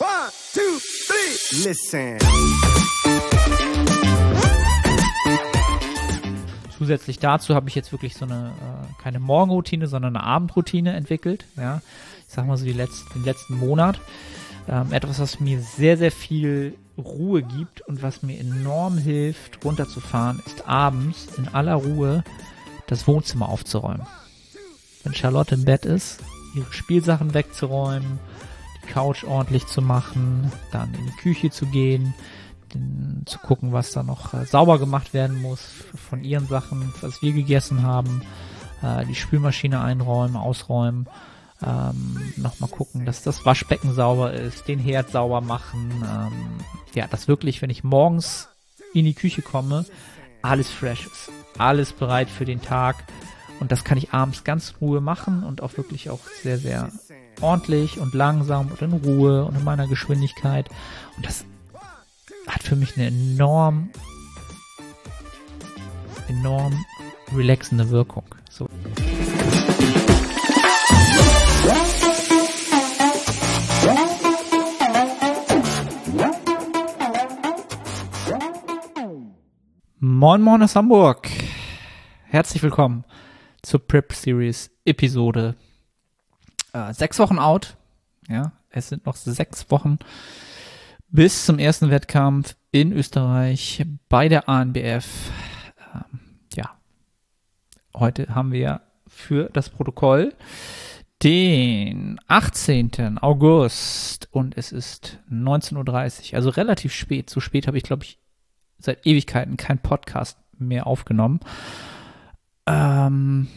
One, 0.00 0.30
two, 0.54 0.78
three. 1.08 1.68
Listen. 1.68 2.18
Zusätzlich 6.76 7.18
dazu 7.18 7.56
habe 7.56 7.68
ich 7.68 7.74
jetzt 7.74 7.90
wirklich 7.90 8.14
so 8.14 8.24
eine, 8.24 8.52
äh, 8.60 9.02
keine 9.02 9.18
Morgenroutine, 9.18 9.88
sondern 9.88 10.14
eine 10.14 10.24
Abendroutine 10.24 10.92
entwickelt. 10.92 11.46
Ja, 11.56 11.82
ich 12.28 12.32
sag 12.32 12.46
mal 12.46 12.56
so 12.56 12.64
die 12.64 12.72
letzten, 12.72 13.12
den 13.14 13.24
letzten 13.24 13.56
Monat. 13.56 14.00
Ähm, 14.68 14.92
etwas, 14.92 15.18
was 15.18 15.40
mir 15.40 15.60
sehr, 15.60 15.96
sehr 15.96 16.12
viel 16.12 16.76
Ruhe 16.96 17.42
gibt 17.42 17.80
und 17.80 18.00
was 18.00 18.22
mir 18.22 18.38
enorm 18.38 18.98
hilft, 18.98 19.64
runterzufahren, 19.64 20.40
ist 20.46 20.68
abends 20.68 21.26
in 21.36 21.48
aller 21.48 21.74
Ruhe 21.74 22.22
das 22.86 23.08
Wohnzimmer 23.08 23.48
aufzuräumen. 23.48 24.06
Wenn 25.02 25.14
Charlotte 25.14 25.56
im 25.56 25.64
Bett 25.64 25.84
ist, 25.84 26.20
ihre 26.54 26.72
Spielsachen 26.72 27.34
wegzuräumen, 27.34 28.20
Couch 28.88 29.24
ordentlich 29.24 29.66
zu 29.66 29.82
machen, 29.82 30.50
dann 30.72 30.92
in 30.94 31.06
die 31.06 31.16
Küche 31.22 31.50
zu 31.50 31.66
gehen, 31.66 32.14
den, 32.74 33.22
zu 33.26 33.38
gucken, 33.38 33.72
was 33.72 33.92
da 33.92 34.02
noch 34.02 34.34
äh, 34.34 34.44
sauber 34.44 34.78
gemacht 34.78 35.14
werden 35.14 35.40
muss 35.40 35.60
von 36.08 36.22
ihren 36.24 36.46
Sachen, 36.46 36.92
was 37.00 37.22
wir 37.22 37.32
gegessen 37.32 37.82
haben, 37.82 38.22
äh, 38.82 39.04
die 39.06 39.14
Spülmaschine 39.14 39.80
einräumen, 39.80 40.36
ausräumen, 40.36 41.06
ähm, 41.62 42.32
nochmal 42.36 42.70
gucken, 42.70 43.04
dass 43.04 43.22
das 43.22 43.44
Waschbecken 43.44 43.92
sauber 43.94 44.32
ist, 44.32 44.68
den 44.68 44.78
Herd 44.78 45.10
sauber 45.10 45.40
machen, 45.40 45.90
ähm, 46.04 46.64
ja, 46.94 47.06
dass 47.06 47.28
wirklich, 47.28 47.62
wenn 47.62 47.70
ich 47.70 47.84
morgens 47.84 48.48
in 48.94 49.04
die 49.04 49.14
Küche 49.14 49.42
komme, 49.42 49.84
alles 50.42 50.70
fresh 50.70 51.06
ist, 51.06 51.30
alles 51.58 51.92
bereit 51.92 52.30
für 52.30 52.44
den 52.44 52.62
Tag 52.62 52.96
und 53.60 53.72
das 53.72 53.84
kann 53.84 53.98
ich 53.98 54.12
abends 54.12 54.44
ganz 54.44 54.74
Ruhe 54.80 55.00
machen 55.00 55.42
und 55.42 55.62
auch 55.62 55.76
wirklich 55.76 56.10
auch 56.10 56.20
sehr, 56.42 56.58
sehr 56.58 56.90
ordentlich 57.40 57.98
und 57.98 58.14
langsam 58.14 58.68
und 58.68 58.82
in 58.82 58.92
Ruhe 58.92 59.44
und 59.44 59.56
in 59.56 59.64
meiner 59.64 59.86
Geschwindigkeit 59.86 60.68
und 61.16 61.26
das 61.26 61.44
hat 62.46 62.62
für 62.62 62.76
mich 62.76 62.96
eine 62.96 63.08
enorm, 63.08 63.90
enorm 66.28 66.84
relaxende 67.34 67.90
Wirkung. 67.90 68.24
So. 68.50 68.68
Moin 80.00 80.42
Moin 80.42 80.62
aus 80.62 80.74
Hamburg. 80.74 81.28
Herzlich 82.24 82.62
willkommen 82.62 83.04
zur 83.62 83.86
Prep 83.86 84.12
Series 84.12 84.70
Episode 84.84 85.56
äh, 86.78 86.94
sechs 86.94 87.18
Wochen 87.18 87.38
out. 87.38 87.76
Ja, 88.28 88.52
es 88.70 88.88
sind 88.88 89.06
noch 89.06 89.16
sechs 89.16 89.70
Wochen 89.70 89.98
bis 91.08 91.46
zum 91.46 91.58
ersten 91.58 91.90
Wettkampf 91.90 92.56
in 92.70 92.92
Österreich 92.92 93.84
bei 94.08 94.28
der 94.28 94.48
ANBF. 94.48 95.30
Ähm, 95.94 96.20
ja, 96.54 96.70
heute 97.94 98.34
haben 98.34 98.52
wir 98.52 98.82
für 99.06 99.48
das 99.52 99.70
Protokoll 99.70 100.34
den 101.22 102.20
18. 102.28 103.18
August 103.18 104.28
und 104.30 104.56
es 104.56 104.70
ist 104.70 105.18
19.30 105.30 106.30
Uhr, 106.32 106.36
also 106.36 106.50
relativ 106.50 106.92
spät. 106.92 107.30
So 107.30 107.40
spät 107.40 107.66
habe 107.66 107.76
ich, 107.76 107.82
glaube 107.82 108.04
ich, 108.04 108.18
seit 108.78 109.04
Ewigkeiten 109.06 109.56
kein 109.56 109.78
Podcast 109.78 110.38
mehr 110.56 110.86
aufgenommen. 110.86 111.40
Ähm, 112.66 113.48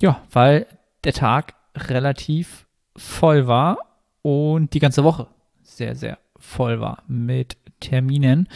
ja, 0.00 0.22
weil 0.30 0.66
der 1.02 1.14
Tag 1.14 1.54
relativ 1.76 2.66
voll 2.96 3.46
war 3.46 3.78
und 4.22 4.74
die 4.74 4.80
ganze 4.80 5.04
Woche 5.04 5.28
sehr, 5.62 5.94
sehr 5.94 6.18
voll 6.38 6.80
war 6.80 7.02
mit 7.06 7.56
Terminen. 7.80 8.48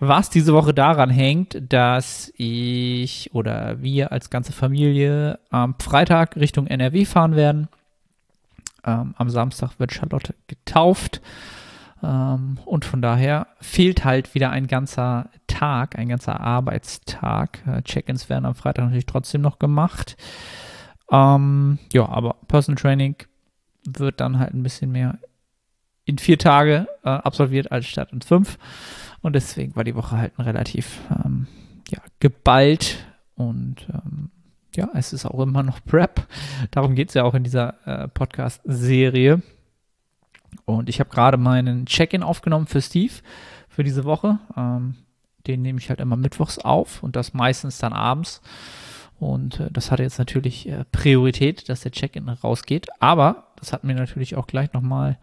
Was 0.00 0.30
diese 0.30 0.52
Woche 0.52 0.74
daran 0.74 1.10
hängt, 1.10 1.72
dass 1.72 2.32
ich 2.36 3.30
oder 3.32 3.80
wir 3.82 4.12
als 4.12 4.30
ganze 4.30 4.52
Familie 4.52 5.38
am 5.50 5.76
Freitag 5.78 6.36
Richtung 6.36 6.66
NRW 6.66 7.04
fahren 7.04 7.36
werden. 7.36 7.68
Ähm, 8.84 9.14
am 9.16 9.30
Samstag 9.30 9.78
wird 9.78 9.92
Charlotte 9.92 10.34
getauft. 10.48 11.22
Ähm, 12.02 12.58
und 12.64 12.84
von 12.84 13.00
daher 13.00 13.46
fehlt 13.60 14.04
halt 14.04 14.34
wieder 14.34 14.50
ein 14.50 14.66
ganzer 14.66 15.30
Tag, 15.46 15.96
ein 15.98 16.08
ganzer 16.08 16.40
Arbeitstag. 16.40 17.60
Äh, 17.66 17.82
Check-ins 17.82 18.28
werden 18.28 18.44
am 18.44 18.54
Freitag 18.54 18.84
natürlich 18.84 19.06
trotzdem 19.06 19.40
noch 19.40 19.58
gemacht. 19.58 20.16
Ähm, 21.14 21.78
ja, 21.92 22.08
aber 22.08 22.36
Personal 22.48 22.80
Training 22.80 23.16
wird 23.86 24.20
dann 24.20 24.38
halt 24.38 24.52
ein 24.52 24.62
bisschen 24.62 24.90
mehr 24.90 25.18
in 26.04 26.18
vier 26.18 26.38
Tage 26.38 26.88
äh, 27.04 27.08
absolviert 27.08 27.70
als 27.70 27.86
statt 27.86 28.12
in 28.12 28.20
fünf. 28.20 28.58
Und 29.22 29.34
deswegen 29.34 29.76
war 29.76 29.84
die 29.84 29.94
Woche 29.94 30.18
halt 30.18 30.32
relativ 30.38 31.00
ähm, 31.10 31.46
ja, 31.88 32.00
geballt 32.20 33.06
und 33.36 33.86
ähm, 33.92 34.30
ja, 34.74 34.90
es 34.94 35.12
ist 35.12 35.24
auch 35.24 35.40
immer 35.40 35.62
noch 35.62 35.84
Prep. 35.84 36.26
Darum 36.72 36.94
geht 36.94 37.08
es 37.08 37.14
ja 37.14 37.22
auch 37.22 37.34
in 37.34 37.44
dieser 37.44 37.74
äh, 37.86 38.08
Podcast-Serie. 38.08 39.40
Und 40.64 40.88
ich 40.88 40.98
habe 40.98 41.10
gerade 41.10 41.36
meinen 41.36 41.86
Check-in 41.86 42.22
aufgenommen 42.22 42.66
für 42.66 42.82
Steve 42.82 43.12
für 43.68 43.84
diese 43.84 44.04
Woche. 44.04 44.40
Ähm, 44.56 44.96
den 45.46 45.62
nehme 45.62 45.78
ich 45.78 45.90
halt 45.90 46.00
immer 46.00 46.16
mittwochs 46.16 46.58
auf 46.58 47.02
und 47.02 47.16
das 47.16 47.34
meistens 47.34 47.78
dann 47.78 47.92
abends. 47.92 48.40
Und 49.24 49.58
äh, 49.58 49.70
das 49.72 49.90
hatte 49.90 50.02
jetzt 50.02 50.18
natürlich 50.18 50.68
äh, 50.68 50.84
Priorität, 50.92 51.70
dass 51.70 51.80
der 51.80 51.92
Check-in 51.92 52.28
rausgeht. 52.28 52.88
Aber 53.00 53.48
das 53.56 53.72
hat 53.72 53.82
mir 53.82 53.94
natürlich 53.94 54.36
auch 54.36 54.46
gleich 54.46 54.74
nochmal, 54.74 55.18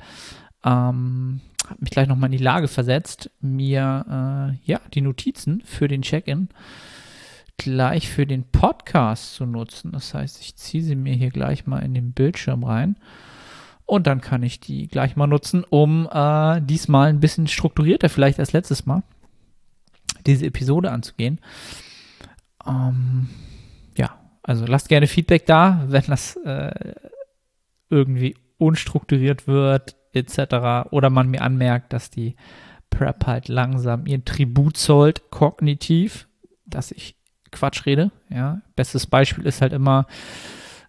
ähm, 0.66 1.42
hat 1.70 1.80
mich 1.80 1.92
gleich 1.92 2.08
nochmal 2.08 2.32
in 2.32 2.38
die 2.38 2.44
Lage 2.44 2.68
versetzt, 2.68 3.30
mir 3.42 4.06
äh, 4.10 4.70
ja 4.70 4.82
die 4.96 5.02
Notizen 5.02 5.62
für 5.64 5.88
den 5.88 6.02
Check-in 6.02 6.50
gleich 7.58 8.10
für 8.10 8.26
den 8.26 8.44
Podcast 8.46 9.36
zu 9.36 9.46
nutzen. 9.46 9.92
Das 9.92 10.16
heißt, 10.16 10.42
ich 10.42 10.56
ziehe 10.56 10.82
sie 10.82 10.96
mir 10.96 11.14
hier 11.14 11.30
gleich 11.30 11.68
mal 11.68 11.80
in 11.80 11.94
den 11.94 12.12
Bildschirm 12.12 12.64
rein. 12.64 12.96
Und 13.86 14.08
dann 14.08 14.20
kann 14.20 14.42
ich 14.42 14.60
die 14.60 14.88
gleich 14.88 15.16
mal 15.16 15.28
nutzen, 15.28 15.64
um 15.70 16.10
äh, 16.12 16.60
diesmal 16.62 17.10
ein 17.10 17.20
bisschen 17.20 17.46
strukturierter, 17.46 18.10
vielleicht 18.10 18.40
als 18.40 18.52
letztes 18.52 18.88
Mal, 18.88 19.04
diese 20.26 20.48
Episode 20.48 20.90
anzugehen. 20.90 21.40
Ähm, 22.66 23.30
also 24.44 24.66
lasst 24.66 24.90
gerne 24.90 25.08
Feedback 25.08 25.46
da, 25.46 25.86
wenn 25.88 26.04
das 26.08 26.36
äh, 26.38 26.94
irgendwie 27.90 28.36
unstrukturiert 28.58 29.48
wird, 29.48 29.96
etc. 30.14 30.90
Oder 30.92 31.10
man 31.10 31.30
mir 31.30 31.42
anmerkt, 31.42 31.94
dass 31.94 32.10
die 32.10 32.36
Prep 32.90 33.26
halt 33.26 33.48
langsam 33.48 34.06
ihren 34.06 34.26
Tribut 34.26 34.76
zollt, 34.78 35.32
kognitiv, 35.32 36.28
dass 36.66 36.92
ich 36.92 37.16
Quatsch 37.52 37.86
rede. 37.86 38.12
Ja, 38.30 38.62
bestes 38.76 39.08
Beispiel 39.08 39.46
ist 39.46 39.62
halt 39.62 39.72
immer, 39.74 40.08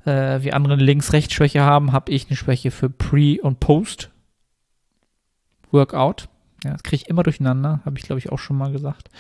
äh, 0.05 0.43
wie 0.43 0.53
andere 0.53 0.77
Links-Rechts-Schwäche 0.77 1.63
haben, 1.63 1.93
habe 1.93 2.13
ich 2.13 2.29
eine 2.29 2.37
Schwäche 2.37 2.71
für 2.71 2.91
Pre- 2.91 3.41
und 3.43 3.61
Post-Workout. 3.61 6.29
Ja, 6.65 6.73
das 6.73 6.83
kriege 6.83 7.03
ich 7.03 7.09
immer 7.09 7.23
durcheinander, 7.23 7.81
habe 7.85 7.99
ich 7.99 8.05
glaube 8.05 8.21
ich 8.21 8.31
auch 8.31 8.39
schon 8.39 8.57
mal 8.57 8.73
gesagt. 8.73 9.11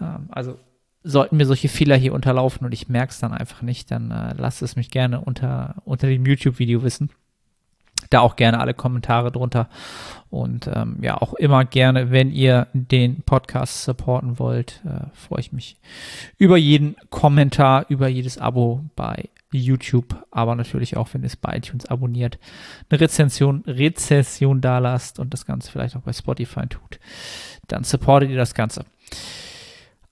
Ähm, 0.00 0.28
also 0.30 0.58
sollten 1.02 1.36
mir 1.36 1.46
solche 1.46 1.68
Fehler 1.68 1.96
hier 1.96 2.12
unterlaufen 2.12 2.66
und 2.66 2.72
ich 2.72 2.88
merke 2.88 3.12
es 3.12 3.20
dann 3.20 3.32
einfach 3.32 3.62
nicht, 3.62 3.90
dann 3.90 4.10
äh, 4.10 4.34
lasst 4.36 4.62
es 4.62 4.76
mich 4.76 4.90
gerne 4.90 5.20
unter, 5.20 5.76
unter 5.84 6.06
dem 6.06 6.26
YouTube-Video 6.26 6.82
wissen. 6.82 7.10
Da 8.10 8.20
auch 8.20 8.36
gerne 8.36 8.60
alle 8.60 8.74
Kommentare 8.74 9.32
drunter. 9.32 9.68
Und 10.30 10.70
ähm, 10.72 10.98
ja, 11.02 11.20
auch 11.20 11.34
immer 11.34 11.64
gerne, 11.64 12.10
wenn 12.10 12.30
ihr 12.30 12.68
den 12.72 13.22
Podcast 13.22 13.84
supporten 13.84 14.38
wollt, 14.38 14.82
äh, 14.86 15.06
freue 15.14 15.40
ich 15.40 15.52
mich 15.52 15.76
über 16.36 16.56
jeden 16.56 16.96
Kommentar, 17.10 17.86
über 17.88 18.08
jedes 18.08 18.38
Abo 18.38 18.84
bei 18.94 19.28
YouTube, 19.50 20.26
aber 20.30 20.54
natürlich 20.54 20.96
auch, 20.96 21.08
wenn 21.12 21.22
ihr 21.22 21.28
es 21.28 21.36
bei 21.36 21.56
iTunes 21.56 21.86
abonniert, 21.86 22.38
eine 22.90 23.00
Rezension, 23.00 23.62
Rezession 23.66 24.60
da 24.60 24.78
lasst 24.78 25.18
und 25.18 25.32
das 25.32 25.46
Ganze 25.46 25.70
vielleicht 25.70 25.96
auch 25.96 26.02
bei 26.02 26.12
Spotify 26.12 26.66
tut, 26.66 27.00
dann 27.66 27.84
supportet 27.84 28.30
ihr 28.30 28.36
das 28.36 28.54
Ganze. 28.54 28.84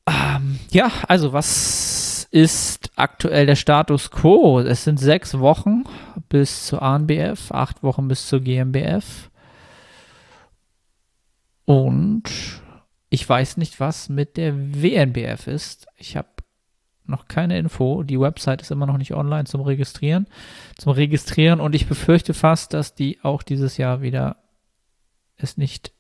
Ähm, 0.08 0.58
ja, 0.70 0.90
also 1.08 1.32
was 1.32 2.28
ist 2.30 2.90
aktuell 2.96 3.46
der 3.46 3.56
Status 3.56 4.10
quo? 4.10 4.60
Es 4.60 4.84
sind 4.84 4.98
sechs 4.98 5.38
Wochen 5.38 5.84
bis 6.28 6.66
zur 6.66 6.82
ANBF, 6.82 7.50
acht 7.52 7.82
Wochen 7.82 8.08
bis 8.08 8.26
zur 8.26 8.40
GmbF. 8.40 9.30
Und 11.64 12.24
ich 13.08 13.28
weiß 13.28 13.56
nicht, 13.56 13.80
was 13.80 14.08
mit 14.08 14.36
der 14.36 14.54
WNBF 14.56 15.46
ist. 15.46 15.86
Ich 15.96 16.16
habe 16.16 16.28
noch 17.06 17.28
keine 17.28 17.58
Info. 17.58 18.02
Die 18.02 18.20
Website 18.20 18.62
ist 18.62 18.70
immer 18.70 18.86
noch 18.86 18.98
nicht 18.98 19.14
online 19.14 19.44
zum 19.44 19.60
Registrieren, 19.60 20.26
zum 20.76 20.92
Registrieren 20.92 21.60
und 21.60 21.74
ich 21.74 21.86
befürchte 21.86 22.34
fast, 22.34 22.74
dass 22.74 22.94
die 22.94 23.20
auch 23.22 23.42
dieses 23.42 23.76
Jahr 23.76 24.02
wieder 24.02 24.36
es 25.36 25.56
nicht 25.56 25.92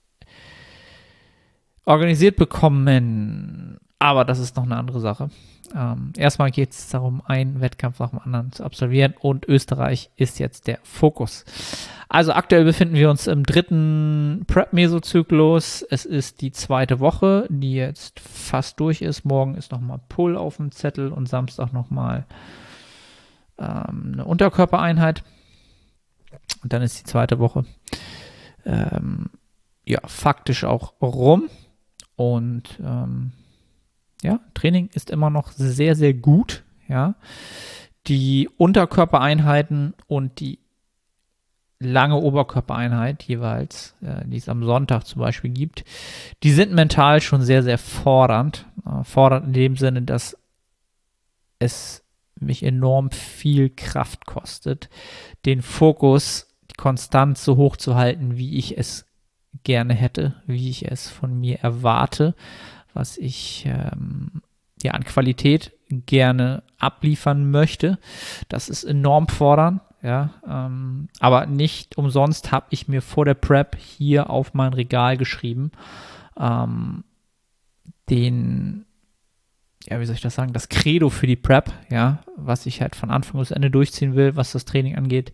organisiert 1.84 2.36
bekommen. 2.36 3.78
Aber 3.98 4.24
das 4.24 4.38
ist 4.38 4.56
noch 4.56 4.64
eine 4.64 4.76
andere 4.76 5.00
Sache. 5.00 5.30
Ähm, 5.74 6.12
erstmal 6.16 6.50
geht 6.50 6.72
es 6.72 6.88
darum, 6.88 7.22
einen 7.24 7.60
Wettkampf 7.60 7.98
nach 7.98 8.10
dem 8.10 8.20
anderen 8.20 8.52
zu 8.52 8.62
absolvieren 8.62 9.14
und 9.18 9.46
Österreich 9.46 10.10
ist 10.16 10.38
jetzt 10.38 10.66
der 10.66 10.78
Fokus. 10.82 11.44
Also 12.08 12.32
aktuell 12.32 12.64
befinden 12.64 12.94
wir 12.94 13.10
uns 13.10 13.26
im 13.26 13.42
dritten 13.44 14.44
Prep-Mesozyklus. 14.46 15.82
Es 15.82 16.04
ist 16.04 16.40
die 16.40 16.52
zweite 16.52 17.00
Woche, 17.00 17.46
die 17.48 17.74
jetzt 17.74 18.20
fast 18.20 18.78
durch 18.78 19.02
ist. 19.02 19.24
Morgen 19.24 19.54
ist 19.54 19.72
nochmal 19.72 20.00
Pull 20.08 20.36
auf 20.36 20.58
dem 20.58 20.70
Zettel 20.70 21.10
und 21.10 21.28
Samstag 21.28 21.72
nochmal 21.72 22.26
ähm, 23.58 24.12
eine 24.12 24.24
Unterkörpereinheit. 24.24 25.24
Und 26.62 26.72
dann 26.72 26.82
ist 26.82 27.00
die 27.00 27.04
zweite 27.04 27.38
Woche 27.38 27.64
ähm, 28.64 29.30
ja 29.84 30.00
faktisch 30.06 30.64
auch 30.64 30.92
rum. 31.00 31.48
Und 32.14 32.78
ähm, 32.82 33.32
ja, 34.22 34.40
Training 34.54 34.88
ist 34.94 35.10
immer 35.10 35.30
noch 35.30 35.52
sehr, 35.52 35.94
sehr 35.94 36.14
gut. 36.14 36.64
Ja, 36.88 37.16
die 38.06 38.48
Unterkörpereinheiten 38.56 39.94
und 40.06 40.38
die 40.40 40.60
lange 41.78 42.16
Oberkörpereinheit 42.16 43.22
jeweils, 43.24 43.94
äh, 44.00 44.26
die 44.26 44.36
es 44.36 44.48
am 44.48 44.64
Sonntag 44.64 45.04
zum 45.04 45.20
Beispiel 45.20 45.50
gibt, 45.50 45.84
die 46.42 46.52
sind 46.52 46.72
mental 46.72 47.20
schon 47.20 47.42
sehr, 47.42 47.62
sehr 47.62 47.78
fordernd. 47.78 48.66
Äh, 48.86 49.04
fordernd 49.04 49.48
in 49.48 49.52
dem 49.52 49.76
Sinne, 49.76 50.02
dass 50.02 50.36
es 51.58 52.02
mich 52.38 52.62
enorm 52.62 53.10
viel 53.10 53.70
Kraft 53.70 54.26
kostet, 54.26 54.88
den 55.44 55.62
Fokus 55.62 56.54
konstant 56.76 57.38
so 57.38 57.56
hoch 57.56 57.76
zu 57.76 57.94
halten, 57.94 58.36
wie 58.36 58.58
ich 58.58 58.76
es 58.76 59.06
gerne 59.64 59.94
hätte, 59.94 60.34
wie 60.46 60.68
ich 60.68 60.90
es 60.90 61.08
von 61.08 61.38
mir 61.40 61.60
erwarte, 61.60 62.34
was 62.96 63.16
ich 63.18 63.66
ähm, 63.66 64.42
ja 64.82 64.92
an 64.92 65.04
Qualität 65.04 65.72
gerne 65.88 66.62
abliefern 66.78 67.50
möchte. 67.50 67.98
Das 68.48 68.68
ist 68.68 68.84
enorm 68.84 69.28
fordernd, 69.28 69.80
ja, 70.02 70.34
ähm, 70.48 71.08
aber 71.20 71.46
nicht 71.46 71.96
umsonst 71.96 72.50
habe 72.50 72.66
ich 72.70 72.88
mir 72.88 73.02
vor 73.02 73.24
der 73.24 73.34
Prep 73.34 73.76
hier 73.76 74.30
auf 74.30 74.54
mein 74.54 74.72
Regal 74.72 75.16
geschrieben, 75.16 75.70
ähm, 76.38 77.04
den 78.10 78.86
ja, 79.88 80.00
wie 80.00 80.06
soll 80.06 80.16
ich 80.16 80.20
das 80.20 80.34
sagen, 80.34 80.52
das 80.52 80.68
Credo 80.68 81.10
für 81.10 81.26
die 81.26 81.36
Prep, 81.36 81.72
ja, 81.90 82.22
was 82.36 82.66
ich 82.66 82.80
halt 82.80 82.96
von 82.96 83.10
Anfang 83.10 83.38
bis 83.38 83.52
Ende 83.52 83.70
durchziehen 83.70 84.16
will, 84.16 84.34
was 84.34 84.52
das 84.52 84.64
Training 84.64 84.96
angeht. 84.96 85.32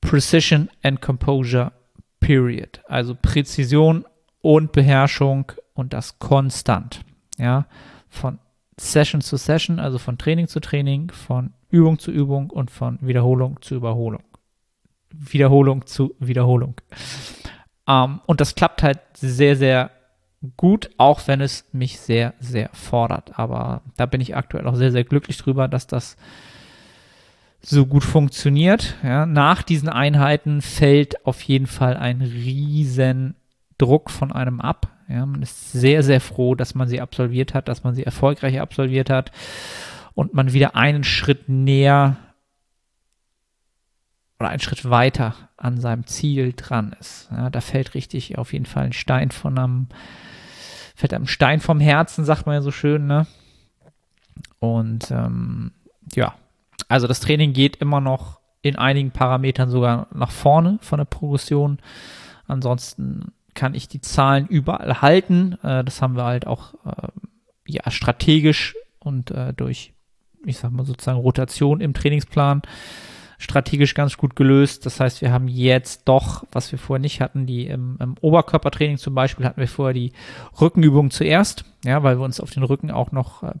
Precision 0.00 0.70
and 0.82 1.00
Composure, 1.00 1.72
period. 2.20 2.82
Also 2.86 3.16
Präzision 3.20 4.04
und 4.40 4.72
Beherrschung 4.72 5.50
und 5.74 5.92
das 5.92 6.18
konstant, 6.18 7.00
ja, 7.38 7.66
von 8.08 8.38
Session 8.78 9.20
zu 9.20 9.36
Session, 9.36 9.78
also 9.78 9.98
von 9.98 10.18
Training 10.18 10.48
zu 10.48 10.60
Training, 10.60 11.10
von 11.10 11.52
Übung 11.70 11.98
zu 11.98 12.10
Übung 12.10 12.50
und 12.50 12.70
von 12.70 12.98
Wiederholung 13.00 13.60
zu 13.60 13.74
Überholung. 13.74 14.22
Wiederholung 15.10 15.86
zu 15.86 16.14
Wiederholung. 16.18 16.74
Ähm, 17.88 18.20
und 18.26 18.40
das 18.40 18.54
klappt 18.54 18.82
halt 18.82 19.00
sehr, 19.14 19.56
sehr 19.56 19.90
gut, 20.56 20.90
auch 20.98 21.26
wenn 21.26 21.40
es 21.40 21.64
mich 21.72 22.00
sehr, 22.00 22.34
sehr 22.40 22.70
fordert. 22.72 23.38
Aber 23.38 23.82
da 23.96 24.06
bin 24.06 24.20
ich 24.20 24.36
aktuell 24.36 24.66
auch 24.66 24.74
sehr, 24.74 24.92
sehr 24.92 25.04
glücklich 25.04 25.38
drüber, 25.38 25.68
dass 25.68 25.86
das 25.86 26.16
so 27.60 27.86
gut 27.86 28.04
funktioniert. 28.04 28.96
Ja, 29.02 29.24
nach 29.26 29.62
diesen 29.62 29.88
Einheiten 29.88 30.60
fällt 30.60 31.24
auf 31.26 31.42
jeden 31.42 31.66
Fall 31.66 31.96
ein 31.96 32.20
riesen 32.20 33.36
Druck 33.78 34.10
von 34.10 34.32
einem 34.32 34.60
ab. 34.60 34.93
Ja, 35.08 35.26
man 35.26 35.42
ist 35.42 35.72
sehr, 35.72 36.02
sehr 36.02 36.20
froh, 36.20 36.54
dass 36.54 36.74
man 36.74 36.88
sie 36.88 37.00
absolviert 37.00 37.54
hat, 37.54 37.68
dass 37.68 37.84
man 37.84 37.94
sie 37.94 38.04
erfolgreich 38.04 38.60
absolviert 38.60 39.10
hat 39.10 39.32
und 40.14 40.34
man 40.34 40.52
wieder 40.52 40.76
einen 40.76 41.04
Schritt 41.04 41.48
näher 41.48 42.16
oder 44.38 44.48
einen 44.48 44.60
Schritt 44.60 44.88
weiter 44.88 45.34
an 45.56 45.80
seinem 45.80 46.06
Ziel 46.06 46.54
dran 46.56 46.96
ist. 46.98 47.28
Ja, 47.30 47.50
da 47.50 47.60
fällt 47.60 47.94
richtig 47.94 48.38
auf 48.38 48.52
jeden 48.52 48.66
Fall 48.66 48.84
ein 48.84 48.92
Stein 48.92 49.30
von 49.30 49.58
einem 49.58 49.88
fällt 50.94 51.12
einem 51.12 51.26
Stein 51.26 51.60
vom 51.60 51.80
Herzen, 51.80 52.24
sagt 52.24 52.46
man 52.46 52.54
ja 52.54 52.62
so 52.62 52.70
schön, 52.70 53.06
ne? 53.06 53.26
Und 54.60 55.10
ähm, 55.10 55.72
ja, 56.14 56.34
also 56.88 57.06
das 57.06 57.20
Training 57.20 57.52
geht 57.52 57.76
immer 57.76 58.00
noch 58.00 58.40
in 58.62 58.76
einigen 58.76 59.10
Parametern 59.10 59.68
sogar 59.68 60.06
nach 60.14 60.30
vorne 60.30 60.78
von 60.80 60.98
der 60.98 61.04
Progression. 61.04 61.78
Ansonsten 62.46 63.32
kann 63.54 63.74
ich 63.74 63.88
die 63.88 64.00
Zahlen 64.00 64.46
überall 64.46 65.00
halten. 65.00 65.58
Äh, 65.62 65.84
das 65.84 66.02
haben 66.02 66.16
wir 66.16 66.24
halt 66.24 66.46
auch 66.46 66.74
äh, 66.84 67.08
ja 67.66 67.90
strategisch 67.90 68.74
und 68.98 69.30
äh, 69.30 69.52
durch, 69.52 69.92
ich 70.44 70.58
sag 70.58 70.72
mal 70.72 70.84
sozusagen 70.84 71.18
Rotation 71.18 71.80
im 71.80 71.94
Trainingsplan 71.94 72.62
strategisch 73.38 73.94
ganz 73.94 74.16
gut 74.16 74.36
gelöst. 74.36 74.86
Das 74.86 75.00
heißt, 75.00 75.20
wir 75.20 75.32
haben 75.32 75.48
jetzt 75.48 76.02
doch, 76.06 76.44
was 76.52 76.72
wir 76.72 76.78
vorher 76.78 77.00
nicht 77.00 77.20
hatten, 77.20 77.46
die 77.46 77.66
im, 77.66 77.96
im 78.00 78.14
Oberkörpertraining 78.20 78.96
zum 78.96 79.14
Beispiel 79.14 79.44
hatten 79.44 79.60
wir 79.60 79.68
vorher 79.68 79.94
die 79.94 80.12
Rückenübung 80.60 81.10
zuerst, 81.10 81.64
ja, 81.84 82.02
weil 82.02 82.18
wir 82.18 82.24
uns 82.24 82.40
auf 82.40 82.50
den 82.50 82.62
Rücken 82.62 82.90
auch 82.90 83.12
noch, 83.12 83.42
äh, 83.42 83.52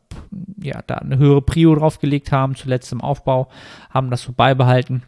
ja, 0.62 0.80
da 0.86 0.96
eine 0.96 1.18
höhere 1.18 1.42
Prio 1.42 1.74
draufgelegt 1.74 2.32
haben, 2.32 2.54
zuletzt 2.54 2.92
im 2.92 3.00
Aufbau, 3.00 3.48
haben 3.90 4.10
das 4.10 4.22
so 4.22 4.32
beibehalten 4.32 5.02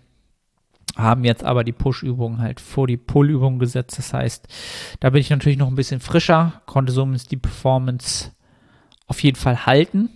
haben 0.97 1.25
jetzt 1.25 1.45
aber 1.45 1.63
die 1.63 1.73
Push-Übung 1.73 2.41
halt 2.41 2.61
vor 2.61 2.87
die 2.87 2.97
Pull-Übung 2.97 3.59
gesetzt. 3.59 3.99
Das 3.99 4.13
heißt, 4.13 4.49
da 5.01 5.11
bin 5.11 5.21
ich 5.21 5.31
natürlich 5.31 5.59
noch 5.59 5.69
ein 5.69 5.75
bisschen 5.77 6.01
frischer, 6.01 6.63
konnte 6.67 6.93
somit 6.93 7.31
die 7.31 7.37
Performance 7.37 8.33
auf 9.07 9.23
jeden 9.23 9.37
Fall 9.37 9.67
halten. 9.67 10.09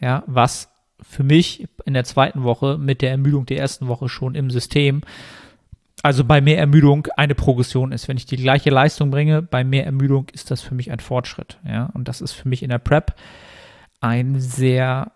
Ja, 0.00 0.22
was 0.26 0.70
für 1.02 1.24
mich 1.24 1.68
in 1.84 1.94
der 1.94 2.04
zweiten 2.04 2.42
Woche 2.42 2.78
mit 2.78 3.02
der 3.02 3.10
Ermüdung 3.10 3.46
der 3.46 3.58
ersten 3.58 3.88
Woche 3.88 4.08
schon 4.08 4.34
im 4.34 4.50
System. 4.50 5.02
Also 6.02 6.24
bei 6.24 6.40
mehr 6.40 6.58
Ermüdung 6.58 7.08
eine 7.16 7.34
Progression 7.34 7.92
ist. 7.92 8.06
Wenn 8.06 8.16
ich 8.16 8.26
die 8.26 8.36
gleiche 8.36 8.70
Leistung 8.70 9.10
bringe, 9.10 9.42
bei 9.42 9.64
mehr 9.64 9.86
Ermüdung 9.86 10.28
ist 10.32 10.50
das 10.50 10.62
für 10.62 10.74
mich 10.74 10.90
ein 10.90 11.00
Fortschritt. 11.00 11.58
Ja, 11.66 11.90
und 11.94 12.08
das 12.08 12.20
ist 12.20 12.32
für 12.32 12.48
mich 12.48 12.62
in 12.62 12.70
der 12.70 12.78
Prep 12.78 13.14
ein 14.00 14.38
sehr, 14.38 15.12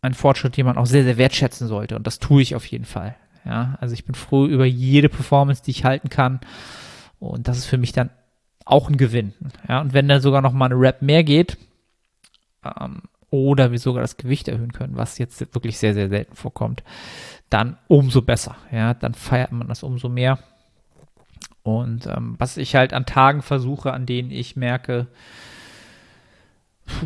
ein 0.00 0.14
Fortschritt, 0.14 0.56
den 0.56 0.66
man 0.66 0.78
auch 0.78 0.86
sehr, 0.86 1.04
sehr 1.04 1.18
wertschätzen 1.18 1.68
sollte. 1.68 1.96
Und 1.96 2.06
das 2.06 2.18
tue 2.18 2.42
ich 2.42 2.54
auf 2.54 2.66
jeden 2.66 2.84
Fall. 2.84 3.16
Ja, 3.44 3.76
also 3.80 3.94
ich 3.94 4.04
bin 4.04 4.14
froh 4.14 4.46
über 4.46 4.66
jede 4.66 5.08
Performance, 5.08 5.62
die 5.62 5.70
ich 5.70 5.84
halten 5.84 6.08
kann. 6.08 6.40
Und 7.18 7.48
das 7.48 7.58
ist 7.58 7.66
für 7.66 7.78
mich 7.78 7.92
dann 7.92 8.10
auch 8.64 8.88
ein 8.88 8.96
Gewinn. 8.96 9.32
Ja, 9.68 9.80
und 9.80 9.94
wenn 9.94 10.08
dann 10.08 10.20
sogar 10.20 10.42
noch 10.42 10.52
mal 10.52 10.66
eine 10.66 10.78
Rap 10.78 11.02
mehr 11.02 11.24
geht, 11.24 11.56
ähm, 12.64 13.02
oder 13.30 13.72
wir 13.72 13.78
sogar 13.78 14.02
das 14.02 14.16
Gewicht 14.16 14.48
erhöhen 14.48 14.72
können, 14.72 14.96
was 14.96 15.18
jetzt 15.18 15.54
wirklich 15.54 15.78
sehr, 15.78 15.94
sehr 15.94 16.08
selten 16.08 16.34
vorkommt, 16.34 16.82
dann 17.50 17.76
umso 17.86 18.22
besser. 18.22 18.56
Ja, 18.72 18.94
dann 18.94 19.14
feiert 19.14 19.52
man 19.52 19.68
das 19.68 19.82
umso 19.82 20.08
mehr. 20.08 20.38
Und 21.62 22.06
ähm, 22.06 22.36
was 22.38 22.56
ich 22.56 22.74
halt 22.74 22.94
an 22.94 23.04
Tagen 23.04 23.42
versuche, 23.42 23.92
an 23.92 24.06
denen 24.06 24.30
ich 24.30 24.56
merke, 24.56 25.08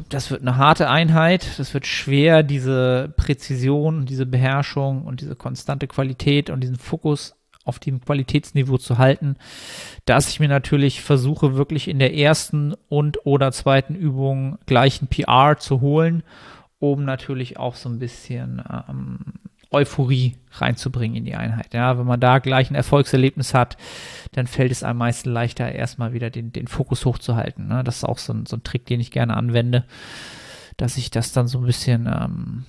das 0.09 0.31
wird 0.31 0.43
eine 0.43 0.57
harte 0.57 0.89
Einheit, 0.89 1.59
das 1.59 1.75
wird 1.75 1.87
schwer, 1.87 2.43
diese 2.43 3.13
Präzision, 3.17 4.07
diese 4.07 4.27
Beherrschung 4.27 5.03
und 5.03 5.21
diese 5.21 5.37
konstante 5.37 5.87
Qualität 5.87 6.51
und 6.51 6.61
diesen 6.61 6.77
Fokus 6.79 7.35
auf 7.65 7.79
dem 7.79 8.01
Qualitätsniveau 8.01 8.79
zu 8.79 8.99
halten, 8.99 9.37
dass 10.05 10.29
ich 10.29 10.41
mir 10.41 10.49
natürlich 10.49 11.03
versuche, 11.03 11.55
wirklich 11.55 11.89
in 11.89 11.99
der 11.99 12.15
ersten 12.15 12.75
und 12.89 13.25
oder 13.25 13.53
zweiten 13.53 13.95
Übung 13.95 14.59
gleich 14.67 15.01
ein 15.01 15.07
PR 15.07 15.57
zu 15.59 15.81
holen, 15.81 16.25
um 16.79 17.05
natürlich 17.05 17.59
auch 17.59 17.77
so 17.77 17.89
ein 17.89 18.01
bisschen 18.01 18.63
ähm, 18.89 19.19
Euphorie 19.73 20.37
reinzubringen 20.53 21.17
in 21.17 21.25
die 21.25 21.35
Einheit. 21.35 21.75
Ja, 21.75 21.99
wenn 21.99 22.07
man 22.07 22.21
da 22.21 22.39
gleich 22.39 22.71
ein 22.71 22.75
Erfolgserlebnis 22.75 23.55
hat, 23.55 23.77
dann 24.33 24.47
fällt 24.47 24.73
es 24.73 24.83
einem 24.83 24.99
meisten 24.99 25.31
leichter, 25.31 25.73
erstmal 25.73 26.13
wieder 26.13 26.31
den, 26.31 26.53
den 26.53 26.69
Fokus 26.69 27.05
hochzuhalten. 27.05 27.69
Ne? 27.69 27.83
Das 27.85 27.99
ist 27.99 28.05
auch 28.05 28.19
so 28.19 28.33
ein, 28.33 28.47
so 28.47 28.57
ein 28.57 28.63
Trick, 28.63 28.87
den 28.87 29.01
ich 29.01 29.11
gerne 29.11 29.37
anwende, 29.37 29.85
dass 30.77 30.97
ich 30.97 31.11
das 31.11 31.33
dann 31.33 31.49
so 31.49 31.59
ein 31.59 31.67
bisschen 31.67 32.07
ähm, 32.07 32.65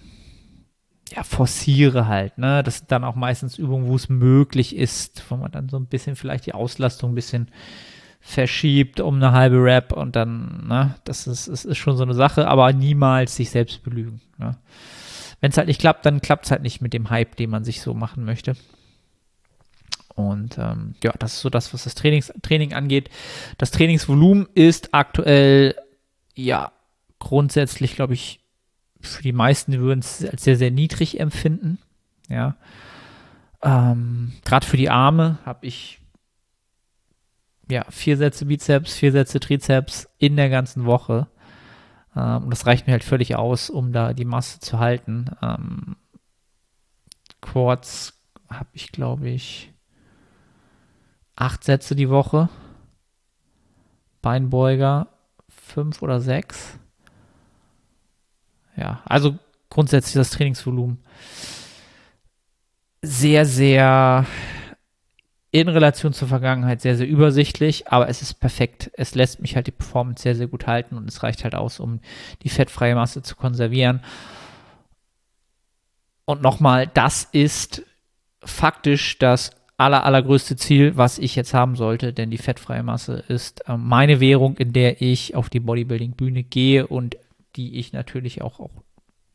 ja, 1.15 1.23
forciere 1.23 2.07
halt, 2.07 2.37
ne? 2.37 2.63
Das 2.63 2.79
sind 2.79 2.91
dann 2.91 3.03
auch 3.03 3.15
meistens 3.15 3.57
Übungen, 3.57 3.87
wo 3.87 3.95
es 3.95 4.09
möglich 4.09 4.75
ist, 4.75 5.23
wo 5.29 5.35
man 5.35 5.51
dann 5.51 5.69
so 5.69 5.77
ein 5.77 5.85
bisschen 5.85 6.15
vielleicht 6.15 6.45
die 6.45 6.53
Auslastung 6.53 7.11
ein 7.11 7.15
bisschen 7.15 7.49
verschiebt 8.25 9.01
um 9.01 9.15
eine 9.15 9.33
halbe 9.33 9.61
Rap 9.61 9.91
und 9.91 10.15
dann, 10.15 10.65
ne, 10.67 10.95
das 11.03 11.27
ist, 11.27 11.47
ist, 11.47 11.65
ist 11.65 11.77
schon 11.77 11.97
so 11.97 12.03
eine 12.03 12.13
Sache, 12.13 12.47
aber 12.47 12.71
niemals 12.71 13.35
sich 13.35 13.49
selbst 13.49 13.83
belügen. 13.83 14.21
Ne? 14.37 14.55
Wenn 15.43 15.51
es 15.51 15.57
halt 15.57 15.67
nicht 15.67 15.81
klappt, 15.81 16.05
dann 16.05 16.21
klappt 16.21 16.45
es 16.45 16.51
halt 16.51 16.61
nicht 16.61 16.79
mit 16.79 16.93
dem 16.93 17.09
Hype, 17.09 17.35
den 17.35 17.49
man 17.49 17.65
sich 17.65 17.81
so 17.81 17.93
machen 17.93 18.23
möchte. 18.23 18.55
Und 20.15 20.57
ähm, 20.57 20.95
ja, 21.03 21.11
das 21.19 21.33
ist 21.33 21.41
so 21.41 21.49
das, 21.49 21.73
was 21.73 21.83
das 21.83 21.95
Trainings, 21.95 22.31
Training 22.43 22.71
angeht. 22.71 23.09
Das 23.57 23.71
Trainingsvolumen 23.71 24.47
ist 24.55 24.93
aktuell, 24.93 25.75
ja, 26.33 26.71
grundsätzlich, 27.19 27.93
glaube 27.95 28.13
ich, 28.13 28.39
für 29.01 29.21
die 29.21 29.33
meisten 29.33 29.77
würden 29.79 29.99
es 29.99 30.23
als 30.23 30.45
sehr, 30.45 30.55
sehr 30.55 30.71
niedrig 30.71 31.19
empfinden. 31.19 31.77
Ja. 32.29 32.55
Ähm, 33.61 34.31
Gerade 34.45 34.65
für 34.65 34.77
die 34.77 34.89
Arme 34.89 35.39
habe 35.43 35.67
ich 35.67 35.99
ja, 37.69 37.83
vier 37.89 38.15
Sätze 38.15 38.45
Bizeps, 38.45 38.93
vier 38.93 39.11
Sätze 39.11 39.41
Trizeps 39.41 40.07
in 40.19 40.37
der 40.37 40.47
ganzen 40.47 40.85
Woche. 40.85 41.27
Ähm, 42.15 42.43
und 42.43 42.49
das 42.49 42.65
reicht 42.65 42.87
mir 42.87 42.93
halt 42.93 43.03
völlig 43.03 43.35
aus, 43.35 43.69
um 43.69 43.91
da 43.91 44.13
die 44.13 44.25
Masse 44.25 44.59
zu 44.59 44.79
halten. 44.79 45.31
Ähm, 45.41 45.95
Quads 47.41 48.19
habe 48.49 48.69
ich, 48.73 48.91
glaube 48.91 49.29
ich, 49.29 49.73
acht 51.35 51.63
Sätze 51.63 51.95
die 51.95 52.09
Woche. 52.09 52.49
Beinbeuger 54.21 55.07
fünf 55.49 56.01
oder 56.01 56.21
sechs. 56.21 56.79
Ja, 58.75 59.01
also 59.05 59.37
grundsätzlich 59.69 60.13
das 60.13 60.31
Trainingsvolumen 60.31 61.03
sehr, 63.03 63.45
sehr 63.45 64.25
in 65.53 65.69
Relation 65.69 66.13
zur 66.13 66.27
Vergangenheit 66.27 66.81
sehr, 66.81 66.97
sehr 66.97 67.07
übersichtlich, 67.07 67.87
aber 67.87 68.09
es 68.09 68.23
ist 68.23 68.39
perfekt. 68.39 68.89
Es 68.95 69.13
lässt 69.13 69.39
mich 69.39 69.55
halt 69.55 69.67
die 69.67 69.71
Performance 69.71 70.23
sehr, 70.23 70.35
sehr 70.35 70.47
gut 70.47 70.65
halten 70.65 70.97
und 70.97 71.07
es 71.07 71.21
reicht 71.21 71.43
halt 71.43 71.53
aus, 71.53 71.79
um 71.79 71.99
die 72.41 72.49
fettfreie 72.49 72.95
Masse 72.95 73.21
zu 73.21 73.35
konservieren. 73.35 74.01
Und 76.25 76.41
nochmal, 76.41 76.87
das 76.87 77.23
ist 77.31 77.83
faktisch 78.43 79.19
das 79.19 79.51
aller, 79.77 80.03
allergrößte 80.03 80.55
Ziel, 80.55 80.97
was 80.97 81.19
ich 81.19 81.35
jetzt 81.35 81.53
haben 81.53 81.75
sollte, 81.75 82.13
denn 82.13 82.31
die 82.31 82.39
fettfreie 82.39 82.81
Masse 82.81 83.23
ist 83.27 83.69
äh, 83.69 83.77
meine 83.77 84.19
Währung, 84.19 84.57
in 84.57 84.73
der 84.73 85.03
ich 85.03 85.35
auf 85.35 85.51
die 85.51 85.59
Bodybuilding-Bühne 85.59 86.41
gehe 86.41 86.87
und 86.87 87.15
die 87.55 87.77
ich 87.77 87.93
natürlich 87.93 88.41
auch, 88.41 88.59
auch 88.59 88.71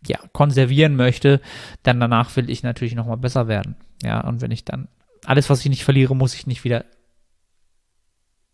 ja, 0.04 0.18
konservieren 0.32 0.96
möchte, 0.96 1.40
dann 1.84 2.00
danach 2.00 2.34
will 2.34 2.50
ich 2.50 2.64
natürlich 2.64 2.96
nochmal 2.96 3.18
besser 3.18 3.46
werden. 3.46 3.76
Ja, 4.02 4.26
und 4.26 4.40
wenn 4.40 4.50
ich 4.50 4.64
dann 4.64 4.88
alles, 5.24 5.50
was 5.50 5.60
ich 5.60 5.70
nicht 5.70 5.84
verliere, 5.84 6.16
muss 6.16 6.34
ich 6.34 6.46
nicht 6.46 6.64
wieder 6.64 6.84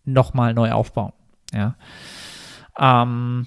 nochmal 0.04 0.54
neu 0.54 0.72
aufbauen. 0.72 1.12
Ja. 1.52 1.76
Ähm, 2.78 3.46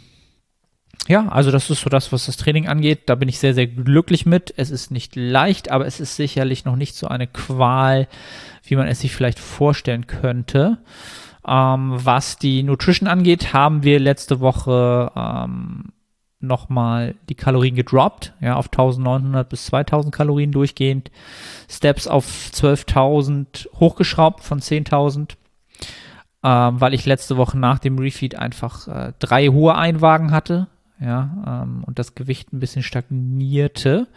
ja, 1.08 1.28
also 1.30 1.52
das 1.52 1.70
ist 1.70 1.82
so 1.82 1.90
das, 1.90 2.12
was 2.12 2.26
das 2.26 2.38
Training 2.38 2.68
angeht. 2.68 3.04
Da 3.08 3.16
bin 3.16 3.30
ich 3.30 3.40
sehr, 3.40 3.54
sehr 3.54 3.68
glücklich 3.68 4.26
mit. 4.26 4.54
Es 4.58 4.72
ist 4.72 4.92
nicht 4.92 5.16
leicht, 5.16 5.72
aber 5.72 5.86
es 5.86 6.00
ist 6.00 6.16
sicherlich 6.16 6.66
noch 6.66 6.76
nicht 6.76 6.96
so 6.96 7.08
eine 7.08 7.28
Qual, 7.28 8.08
wie 8.64 8.76
man 8.76 8.88
es 8.88 9.00
sich 9.00 9.16
vielleicht 9.16 9.40
vorstellen 9.40 10.08
könnte. 10.08 10.80
Ähm, 11.48 11.94
was 11.94 12.38
die 12.38 12.64
Nutrition 12.64 13.08
angeht, 13.08 13.54
haben 13.54 13.84
wir 13.84 14.00
letzte 14.00 14.42
Woche 14.42 15.12
ähm, 15.16 15.94
nochmal 16.40 17.16
die 17.30 17.36
Kalorien 17.36 17.76
gedroppt, 17.76 18.34
ja, 18.40 18.56
auf 18.56 18.68
1900 18.68 19.48
bis 19.50 19.66
2000 19.68 20.14
Kalorien 20.14 20.52
durchgehend, 20.52 21.12
Steps 21.70 22.08
auf 22.08 22.26
12.000 22.26 23.68
hochgeschraubt 23.80 24.44
von 24.44 24.60
10.000, 24.60 25.36
ähm, 26.44 26.80
weil 26.80 26.94
ich 26.94 27.06
letzte 27.06 27.38
Woche 27.38 27.58
nach 27.58 27.80
dem 27.80 27.98
Refeed 27.98 28.36
einfach 28.36 28.88
äh, 28.88 29.14
drei 29.20 29.48
hohe 29.48 29.76
Einwagen 29.76 30.32
hatte, 30.32 30.68
ja, 31.00 31.64
ähm, 31.64 31.84
und 31.86 31.98
das 32.00 32.16
Gewicht 32.16 32.54
ein 32.54 32.60
bisschen 32.60 32.84
stagnierte. 32.84 34.08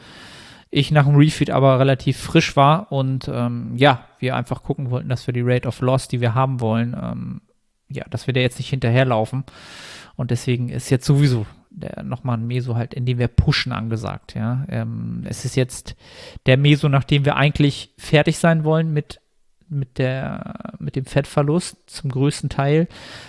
Ich 0.72 0.92
nach 0.92 1.04
dem 1.04 1.16
Refeed 1.16 1.50
aber 1.50 1.80
relativ 1.80 2.16
frisch 2.16 2.54
war 2.54 2.92
und 2.92 3.28
ähm, 3.32 3.72
ja, 3.76 4.04
wir 4.18 4.36
einfach 4.36 4.62
gucken 4.62 4.90
wollten, 4.90 5.08
dass 5.08 5.26
wir 5.26 5.34
die 5.34 5.42
Rate 5.42 5.66
of 5.66 5.80
Loss, 5.80 6.06
die 6.06 6.20
wir 6.20 6.34
haben 6.34 6.60
wollen, 6.60 6.96
ähm, 7.00 7.40
ja, 7.88 8.04
dass 8.08 8.26
wir 8.26 8.34
da 8.34 8.40
jetzt 8.40 8.58
nicht 8.58 8.70
hinterherlaufen. 8.70 9.44
Und 10.14 10.30
deswegen 10.30 10.68
ist 10.68 10.90
jetzt 10.90 11.06
sowieso 11.06 11.44
der, 11.70 12.02
nochmal 12.02 12.36
ein 12.36 12.46
Meso 12.46 12.74
halt, 12.74 12.94
in 12.94 13.06
dem 13.06 13.18
wir 13.18 13.28
pushen 13.28 13.72
angesagt. 13.72 14.34
Ja, 14.34 14.64
ähm, 14.68 15.24
es 15.24 15.44
ist 15.44 15.56
jetzt 15.56 15.96
der 16.46 16.56
Meso, 16.56 16.88
nachdem 16.88 17.24
wir 17.24 17.36
eigentlich 17.36 17.94
fertig 17.96 18.38
sein 18.38 18.64
wollen 18.64 18.92
mit 18.92 19.20
mit 19.72 19.98
der 19.98 20.74
mit 20.80 20.96
dem 20.96 21.04
Fettverlust 21.04 21.88
zum 21.88 22.10
größten 22.10 22.50
Teil. 22.50 22.88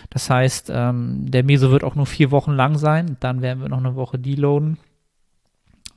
Das 0.10 0.30
heißt, 0.30 0.72
ähm, 0.74 1.30
der 1.30 1.44
Meso 1.44 1.70
wird 1.70 1.84
auch 1.84 1.96
nur 1.96 2.08
vier 2.08 2.32
Wochen 2.32 2.52
lang 2.52 2.78
sein. 2.80 3.18
Dann 3.20 3.44
werden 3.44 3.62
wir 3.62 3.70
noch 3.70 3.78
eine 3.78 3.96
Woche 3.96 4.18
deloaden, 4.18 4.78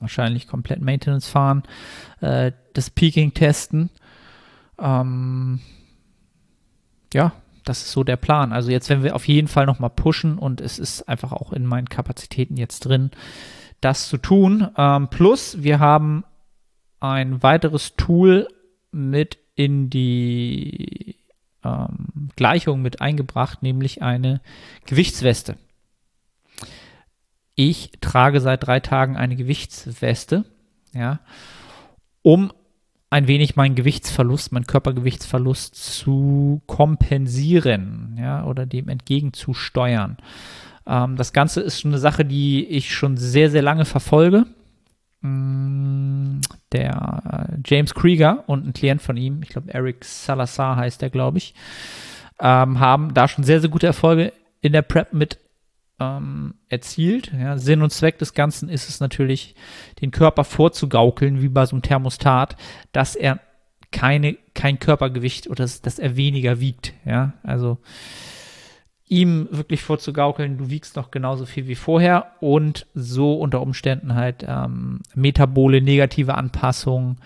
wahrscheinlich 0.00 0.46
komplett 0.46 0.82
Maintenance 0.82 1.26
fahren, 1.28 1.62
äh, 2.20 2.52
das 2.74 2.90
Peaking 2.90 3.32
testen. 3.32 3.88
Ähm, 4.78 5.60
ja, 7.14 7.32
das 7.64 7.82
ist 7.82 7.92
so 7.92 8.04
der 8.04 8.16
Plan. 8.16 8.52
Also 8.52 8.70
jetzt 8.70 8.88
werden 8.88 9.02
wir 9.02 9.16
auf 9.16 9.26
jeden 9.26 9.48
Fall 9.48 9.66
nochmal 9.66 9.90
pushen 9.90 10.38
und 10.38 10.60
es 10.60 10.78
ist 10.78 11.08
einfach 11.08 11.32
auch 11.32 11.52
in 11.52 11.66
meinen 11.66 11.88
Kapazitäten 11.88 12.56
jetzt 12.56 12.80
drin, 12.80 13.10
das 13.80 14.08
zu 14.08 14.18
tun. 14.18 14.68
Ähm, 14.76 15.08
plus, 15.08 15.62
wir 15.62 15.80
haben 15.80 16.24
ein 17.00 17.42
weiteres 17.42 17.96
Tool 17.96 18.48
mit 18.92 19.38
in 19.56 19.90
die 19.90 21.16
ähm, 21.64 22.30
Gleichung 22.36 22.82
mit 22.82 23.00
eingebracht, 23.00 23.62
nämlich 23.62 24.02
eine 24.02 24.40
Gewichtsweste. 24.86 25.56
Ich 27.54 27.92
trage 28.00 28.40
seit 28.40 28.66
drei 28.66 28.80
Tagen 28.80 29.16
eine 29.16 29.36
Gewichtsweste, 29.36 30.44
ja, 30.92 31.20
um 32.22 32.52
ein 33.10 33.28
wenig 33.28 33.56
meinen 33.56 33.74
Gewichtsverlust, 33.74 34.52
meinen 34.52 34.66
Körpergewichtsverlust 34.66 35.74
zu 35.76 36.62
kompensieren, 36.66 38.16
ja, 38.18 38.44
oder 38.44 38.66
dem 38.66 38.88
entgegenzusteuern. 38.88 40.16
Ähm, 40.86 41.16
das 41.16 41.32
Ganze 41.32 41.60
ist 41.60 41.80
schon 41.80 41.92
eine 41.92 42.00
Sache, 42.00 42.24
die 42.24 42.64
ich 42.66 42.94
schon 42.94 43.16
sehr, 43.16 43.50
sehr 43.50 43.62
lange 43.62 43.84
verfolge. 43.84 44.46
Mm, 45.20 46.40
der 46.72 47.48
äh, 47.50 47.56
James 47.64 47.94
Krieger 47.94 48.44
und 48.46 48.66
ein 48.66 48.72
Klient 48.72 49.00
von 49.00 49.16
ihm, 49.16 49.42
ich 49.42 49.50
glaube 49.50 49.72
Eric 49.72 50.04
Salazar 50.04 50.76
heißt 50.76 51.00
der, 51.00 51.10
glaube 51.10 51.38
ich, 51.38 51.54
ähm, 52.40 52.80
haben 52.80 53.14
da 53.14 53.28
schon 53.28 53.44
sehr, 53.44 53.60
sehr 53.60 53.70
gute 53.70 53.86
Erfolge 53.86 54.32
in 54.60 54.72
der 54.72 54.82
Prep 54.82 55.12
mit 55.12 55.38
ähm, 56.00 56.54
erzielt. 56.68 57.32
Ja, 57.32 57.56
Sinn 57.58 57.82
und 57.82 57.90
Zweck 57.90 58.18
des 58.18 58.34
Ganzen 58.34 58.68
ist 58.68 58.88
es 58.88 59.00
natürlich, 59.00 59.54
den 60.00 60.10
Körper 60.10 60.44
vorzugaukeln, 60.44 61.42
wie 61.42 61.48
bei 61.48 61.66
so 61.66 61.76
einem 61.76 61.82
Thermostat, 61.82 62.56
dass 62.92 63.14
er 63.14 63.40
keine, 63.92 64.36
kein 64.54 64.78
Körpergewicht 64.78 65.48
oder 65.48 65.64
dass, 65.64 65.80
dass 65.80 65.98
er 65.98 66.16
weniger 66.16 66.60
wiegt. 66.60 66.94
Ja, 67.04 67.34
also 67.42 67.78
ihm 69.06 69.48
wirklich 69.50 69.82
vorzugaukeln, 69.82 70.58
du 70.58 70.70
wiegst 70.70 70.96
noch 70.96 71.10
genauso 71.10 71.46
viel 71.46 71.68
wie 71.68 71.74
vorher 71.74 72.32
und 72.40 72.86
so 72.94 73.34
unter 73.34 73.60
Umständen 73.60 74.14
halt 74.14 74.44
ähm, 74.48 75.00
metabole 75.14 75.80
negative 75.80 76.34
Anpassungen 76.34 77.18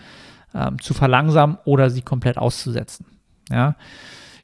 ähm, 0.55 0.81
zu 0.81 0.93
verlangsamen 0.93 1.59
oder 1.65 1.89
sie 1.89 2.03
komplett 2.03 2.37
auszusetzen. 2.37 3.07
Ja, 3.51 3.77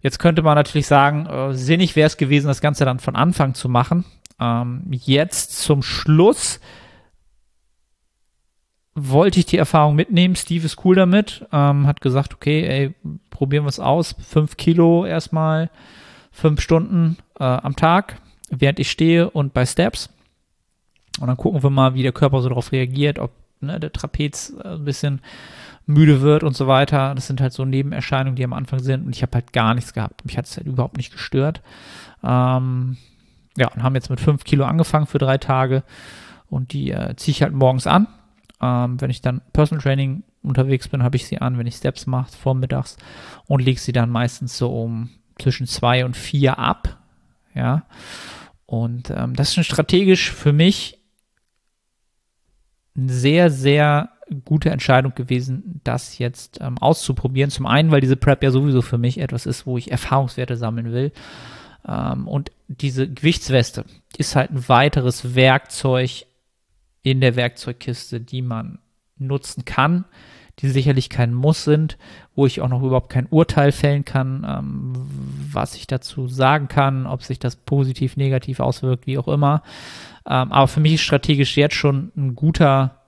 Jetzt 0.05 0.19
könnte 0.19 0.43
man 0.43 0.55
natürlich 0.55 0.87
sagen, 0.87 1.25
äh, 1.25 1.55
sinnig 1.55 1.97
wäre 1.97 2.07
es 2.07 2.19
gewesen, 2.19 2.47
das 2.47 2.61
Ganze 2.61 2.85
dann 2.85 2.99
von 2.99 3.17
Anfang 3.17 3.55
zu 3.55 3.71
machen. 3.71 4.05
Ähm, 4.39 4.83
jetzt 4.91 5.63
zum 5.63 5.83
Schluss 5.83 6.61
wollte 8.95 9.39
ich 9.39 9.47
die 9.47 9.57
Erfahrung 9.57 9.95
mitnehmen. 9.97 10.37
Steve 10.37 10.67
ist 10.67 10.85
cool 10.85 10.95
damit, 10.95 11.47
ähm, 11.53 11.87
hat 11.87 12.03
gesagt, 12.03 12.35
okay, 12.35 12.67
ey, 12.67 12.95
probieren 13.31 13.65
wir 13.65 13.71
es 13.71 13.81
aus. 13.81 14.15
Fünf 14.29 14.59
Kilo 14.59 15.07
erstmal, 15.07 15.71
fünf 16.31 16.61
Stunden 16.61 17.17
äh, 17.41 17.45
am 17.45 17.75
Tag, 17.75 18.21
während 18.51 18.81
ich 18.81 18.91
stehe 18.91 19.31
und 19.31 19.55
bei 19.55 19.65
Steps. 19.65 20.11
Und 21.19 21.29
dann 21.29 21.39
gucken 21.39 21.63
wir 21.63 21.71
mal, 21.71 21.95
wie 21.95 22.03
der 22.03 22.13
Körper 22.13 22.43
so 22.43 22.51
darauf 22.51 22.73
reagiert, 22.73 23.19
ob 23.19 23.31
ne, 23.61 23.81
der 23.81 23.91
Trapez 23.91 24.53
äh, 24.63 24.75
ein 24.75 24.85
bisschen 24.85 25.23
müde 25.87 26.21
wird 26.23 26.43
und 26.43 26.57
so 26.57 26.67
weiter. 26.67 27.14
Das 27.14 27.26
sind 27.26 27.41
halt 27.41 27.53
so 27.53 27.64
Nebenerscheinungen, 27.64 28.37
die 28.37 28.45
am 28.45 28.53
Anfang 28.53 28.81
sind. 28.81 29.07
Und 29.07 29.14
ich 29.14 29.23
habe 29.23 29.35
halt 29.35 29.53
gar 29.53 29.75
nichts 29.75 29.93
gehabt. 29.93 30.25
Mich 30.25 30.38
hat 30.38 30.47
es 30.47 30.57
halt 30.57 30.67
überhaupt 30.67 30.97
nicht 30.97 31.12
gestört. 31.12 31.62
Ähm, 32.23 32.97
ja, 33.57 33.69
und 33.69 33.83
haben 33.83 33.95
jetzt 33.95 34.11
mit 34.11 34.21
fünf 34.21 34.45
Kilo 34.45 34.64
angefangen 34.64 35.07
für 35.07 35.19
drei 35.19 35.38
Tage. 35.38 35.85
Und 36.49 36.73
die 36.73 36.91
äh, 36.91 37.14
ziehe 37.17 37.33
ich 37.33 37.43
halt 37.43 37.53
morgens 37.53 37.87
an. 37.87 38.09
Ähm, 38.61 39.00
wenn 39.00 39.11
ich 39.11 39.21
dann 39.21 39.43
Personal 39.53 39.83
Training 39.83 40.25
unterwegs 40.43 40.88
bin, 40.88 41.03
habe 41.03 41.17
ich 41.17 41.26
sie 41.26 41.41
an. 41.41 41.59
Wenn 41.59 41.67
ich 41.67 41.76
Steps 41.76 42.07
mache, 42.07 42.33
vormittags. 42.33 42.97
Und 43.47 43.62
lege 43.62 43.81
sie 43.81 43.93
dann 43.93 44.11
meistens 44.11 44.57
so 44.57 44.75
um 44.75 45.11
zwischen 45.38 45.67
zwei 45.67 46.05
und 46.05 46.17
vier 46.17 46.59
ab. 46.59 46.99
Ja. 47.55 47.85
Und 48.67 49.11
ähm, 49.11 49.35
das 49.35 49.49
ist 49.49 49.55
schon 49.55 49.64
strategisch 49.64 50.33
für 50.33 50.53
mich 50.53 50.99
ein 52.97 53.09
sehr, 53.09 53.50
sehr 53.50 54.11
gute 54.45 54.71
Entscheidung 54.71 55.14
gewesen, 55.14 55.81
das 55.85 56.19
jetzt 56.19 56.59
ähm, 56.61 56.78
auszuprobieren. 56.78 57.50
Zum 57.50 57.66
einen, 57.66 57.90
weil 57.90 58.00
diese 58.00 58.16
Prep 58.16 58.43
ja 58.43 58.50
sowieso 58.50 58.83
für 58.83 58.99
mich 58.99 59.19
etwas 59.19 59.47
ist, 59.47 59.66
wo 59.66 59.78
ich 59.78 59.90
Erfahrungswerte 59.90 60.57
sammeln 60.57 60.93
will. 60.93 61.12
Ähm, 61.87 62.26
und 62.26 62.50
diese 62.69 63.09
Gewichtsweste 63.09 63.85
ist 64.16 64.37
halt 64.37 64.50
ein 64.50 64.69
weiteres 64.69 65.35
Werkzeug 65.35 66.26
in 67.02 67.21
der 67.21 67.37
Werkzeugkiste, 67.37 68.21
die 68.21 68.43
man 68.43 68.78
nutzen 69.19 69.64
kann, 69.64 70.07
die 70.61 70.69
sicherlich 70.69 71.11
kein 71.11 71.35
Muss 71.35 71.64
sind, 71.64 71.99
wo 72.35 72.47
ich 72.47 72.61
auch 72.61 72.69
noch 72.69 72.83
überhaupt 72.83 73.11
kein 73.11 73.26
Urteil 73.26 73.73
fällen 73.73 74.04
kann, 74.04 74.47
ähm, 74.49 74.93
was 75.52 75.75
ich 75.75 75.87
dazu 75.87 76.28
sagen 76.28 76.69
kann, 76.69 77.07
ob 77.07 77.23
sich 77.23 77.38
das 77.38 77.57
positiv, 77.57 78.16
negativ 78.16 78.61
auswirkt, 78.61 79.07
wie 79.07 79.19
auch 79.19 79.28
immer. 79.28 79.62
Ähm, 80.26 80.52
aber 80.52 80.69
für 80.69 80.81
mich 80.81 80.95
ist 80.95 81.02
strategisch 81.02 81.57
jetzt 81.57 81.75
schon 81.75 82.12
ein 82.16 82.35
guter 82.35 83.04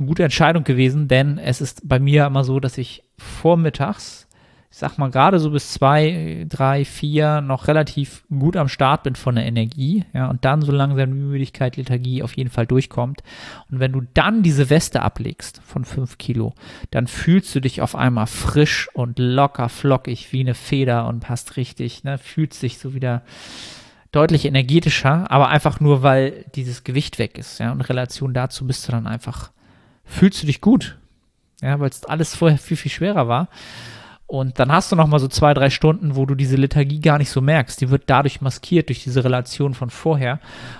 eine 0.00 0.08
gute 0.08 0.24
Entscheidung 0.24 0.64
gewesen, 0.64 1.06
denn 1.06 1.38
es 1.38 1.60
ist 1.60 1.88
bei 1.88 2.00
mir 2.00 2.26
immer 2.26 2.42
so, 2.42 2.58
dass 2.58 2.78
ich 2.78 3.04
vormittags 3.18 4.26
ich 4.72 4.78
sag 4.78 4.98
mal, 4.98 5.10
gerade 5.10 5.40
so 5.40 5.50
bis 5.50 5.72
zwei, 5.72 6.46
drei, 6.48 6.84
vier 6.84 7.40
noch 7.40 7.66
relativ 7.66 8.22
gut 8.30 8.56
am 8.56 8.68
Start 8.68 9.02
bin 9.02 9.16
von 9.16 9.34
der 9.34 9.44
Energie, 9.44 10.04
ja, 10.12 10.30
und 10.30 10.44
dann 10.44 10.62
so 10.62 10.70
langsam 10.70 11.10
Müdigkeit, 11.10 11.76
Lethargie 11.76 12.22
auf 12.22 12.36
jeden 12.36 12.50
Fall 12.50 12.66
durchkommt. 12.66 13.24
Und 13.68 13.80
wenn 13.80 13.90
du 13.90 14.02
dann 14.14 14.44
diese 14.44 14.70
Weste 14.70 15.02
ablegst 15.02 15.60
von 15.64 15.84
fünf 15.84 16.18
Kilo, 16.18 16.54
dann 16.92 17.08
fühlst 17.08 17.52
du 17.52 17.60
dich 17.60 17.82
auf 17.82 17.96
einmal 17.96 18.28
frisch 18.28 18.88
und 18.94 19.18
locker, 19.18 19.68
flockig 19.68 20.32
wie 20.32 20.40
eine 20.40 20.54
Feder 20.54 21.08
und 21.08 21.28
hast 21.28 21.56
richtig, 21.56 22.04
ne, 22.04 22.16
fühlst 22.16 22.62
dich 22.62 22.78
so 22.78 22.94
wieder 22.94 23.22
deutlich 24.12 24.44
energetischer, 24.44 25.28
aber 25.32 25.48
einfach 25.48 25.80
nur, 25.80 26.04
weil 26.04 26.44
dieses 26.54 26.84
Gewicht 26.84 27.18
weg 27.18 27.38
ist, 27.38 27.58
ja, 27.58 27.72
und 27.72 27.80
in 27.80 27.86
Relation 27.86 28.34
dazu 28.34 28.68
bist 28.68 28.86
du 28.86 28.92
dann 28.92 29.08
einfach, 29.08 29.50
fühlst 30.10 30.42
du 30.42 30.46
dich 30.46 30.60
gut, 30.60 30.98
ja, 31.62 31.78
weil 31.80 31.88
es 31.88 32.04
alles 32.04 32.34
vorher 32.34 32.58
viel, 32.58 32.76
viel 32.76 32.90
schwerer 32.90 33.28
war. 33.28 33.48
Und 34.26 34.60
dann 34.60 34.70
hast 34.70 34.92
du 34.92 34.96
noch 34.96 35.08
mal 35.08 35.18
so 35.18 35.26
zwei, 35.26 35.54
drei 35.54 35.70
Stunden, 35.70 36.14
wo 36.14 36.24
du 36.24 36.36
diese 36.36 36.54
Lethargie 36.54 37.00
gar 37.00 37.18
nicht 37.18 37.30
so 37.30 37.40
merkst. 37.40 37.80
Die 37.80 37.90
wird 37.90 38.04
dadurch 38.06 38.40
maskiert 38.40 38.88
durch 38.88 39.02
diese 39.02 39.24
Relation 39.24 39.74
von 39.74 39.90
vorher. 39.90 40.38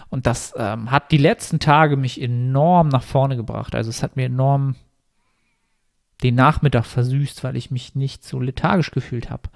Und 0.08 0.26
das 0.26 0.54
ähm, 0.56 0.92
hat 0.92 1.10
die 1.10 1.16
letzten 1.16 1.58
Tage 1.58 1.96
mich 1.96 2.22
enorm 2.22 2.88
nach 2.88 3.02
vorne 3.02 3.36
gebracht. 3.36 3.74
Also 3.74 3.90
es 3.90 4.04
hat 4.04 4.14
mir 4.14 4.26
enorm 4.26 4.76
den 6.22 6.36
Nachmittag 6.36 6.84
versüßt, 6.84 7.42
weil 7.42 7.56
ich 7.56 7.72
mich 7.72 7.96
nicht 7.96 8.24
so 8.24 8.38
lethargisch 8.38 8.92
gefühlt 8.92 9.30
habe. 9.30 9.48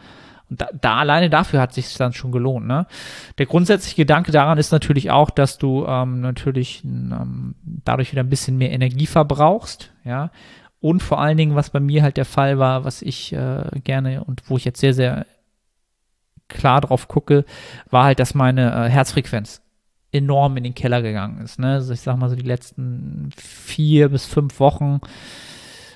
Und 0.50 0.60
da, 0.60 0.68
da, 0.78 0.96
alleine 0.96 1.30
dafür 1.30 1.60
hat 1.60 1.72
sich 1.72 1.96
dann 1.96 2.12
schon 2.12 2.32
gelohnt. 2.32 2.66
Ne? 2.66 2.86
Der 3.38 3.46
grundsätzliche 3.46 3.96
Gedanke 3.96 4.30
daran 4.32 4.58
ist 4.58 4.72
natürlich 4.72 5.10
auch, 5.10 5.30
dass 5.30 5.58
du 5.58 5.86
ähm, 5.86 6.20
natürlich 6.20 6.84
ähm, 6.84 7.54
dadurch 7.64 8.12
wieder 8.12 8.22
ein 8.22 8.28
bisschen 8.28 8.58
mehr 8.58 8.72
Energie 8.72 9.06
verbrauchst, 9.06 9.92
ja, 10.04 10.30
und 10.84 11.02
vor 11.02 11.18
allen 11.18 11.38
Dingen, 11.38 11.54
was 11.54 11.70
bei 11.70 11.80
mir 11.80 12.02
halt 12.02 12.18
der 12.18 12.26
Fall 12.26 12.58
war, 12.58 12.84
was 12.84 13.00
ich 13.00 13.32
äh, 13.32 13.64
gerne 13.84 14.22
und 14.22 14.42
wo 14.50 14.58
ich 14.58 14.66
jetzt 14.66 14.80
sehr, 14.80 14.92
sehr 14.92 15.24
klar 16.48 16.82
drauf 16.82 17.08
gucke, 17.08 17.46
war 17.88 18.04
halt, 18.04 18.18
dass 18.18 18.34
meine 18.34 18.70
äh, 18.70 18.90
Herzfrequenz 18.90 19.62
enorm 20.12 20.58
in 20.58 20.64
den 20.64 20.74
Keller 20.74 21.00
gegangen 21.00 21.40
ist. 21.40 21.58
Ne? 21.58 21.72
Also 21.72 21.94
ich 21.94 22.02
sag 22.02 22.18
mal 22.18 22.28
so 22.28 22.36
die 22.36 22.42
letzten 22.42 23.30
vier 23.34 24.10
bis 24.10 24.26
fünf 24.26 24.60
Wochen 24.60 25.00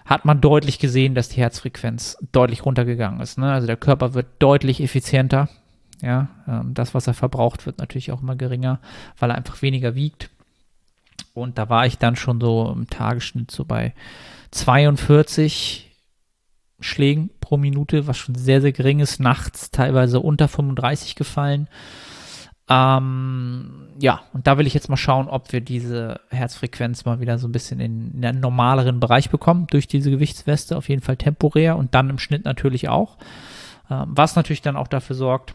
hat 0.09 0.25
man 0.25 0.41
deutlich 0.41 0.79
gesehen, 0.79 1.15
dass 1.15 1.29
die 1.29 1.41
Herzfrequenz 1.41 2.17
deutlich 2.33 2.65
runtergegangen 2.65 3.21
ist. 3.21 3.37
Ne? 3.37 3.53
Also 3.53 3.67
der 3.67 3.77
Körper 3.77 4.15
wird 4.15 4.27
deutlich 4.38 4.81
effizienter. 4.81 5.50
Ja, 6.00 6.29
ähm, 6.49 6.73
das, 6.73 6.95
was 6.95 7.07
er 7.07 7.15
verbraucht, 7.15 7.67
wird 7.67 7.79
natürlich 7.79 8.11
auch 8.11 8.23
immer 8.23 8.35
geringer, 8.35 8.81
weil 9.19 9.31
er 9.31 9.37
einfach 9.37 9.61
weniger 9.61 9.95
wiegt. 9.95 10.31
Und 11.35 11.59
da 11.59 11.69
war 11.69 11.85
ich 11.85 11.99
dann 11.99 12.17
schon 12.17 12.41
so 12.41 12.73
im 12.75 12.88
Tagesschnitt 12.88 13.50
so 13.50 13.65
bei 13.65 13.93
42 14.53 15.91
Schlägen 16.81 17.29
pro 17.41 17.59
Minute, 17.59 18.07
was 18.07 18.17
schon 18.17 18.35
sehr, 18.35 18.62
sehr 18.62 18.73
gering 18.73 19.00
ist. 19.00 19.21
Nachts 19.21 19.71
teilweise 19.71 20.21
unter 20.21 20.49
35 20.49 21.17
gefallen. 21.17 21.69
Ähm, 22.69 23.89
ja, 23.99 24.21
und 24.33 24.47
da 24.47 24.59
will 24.59 24.67
ich 24.67 24.75
jetzt 24.75 24.91
mal 24.91 24.97
schauen, 24.97 25.29
ob 25.29 25.53
wir 25.53 25.61
diese 25.61 26.21
Herzfrequenz 26.31 27.05
mal 27.05 27.21
wieder 27.21 27.39
so 27.39 27.49
ein 27.49 27.53
bisschen 27.53 27.81
in, 27.81 28.13
in 28.13 28.25
einen 28.25 28.41
normaleren 28.41 29.01
Bereich 29.01 29.31
bekommen 29.31 29.67
durch 29.71 29.89
diese 29.89 30.11
Gewichtsweste. 30.11 30.77
Auf 30.77 30.89
jeden 30.89 31.03
Fall 31.03 31.17
temporär 31.17 31.77
und 31.77 31.95
dann 31.95 32.11
im 32.11 32.19
Schnitt 32.19 32.45
natürlich 32.45 32.89
auch. 32.89 33.17
Ähm, 33.91 34.09
was 34.09 34.37
natürlich 34.37 34.63
dann 34.63 34.77
auch 34.77 34.89
dafür 34.89 35.17
sorgt, 35.17 35.55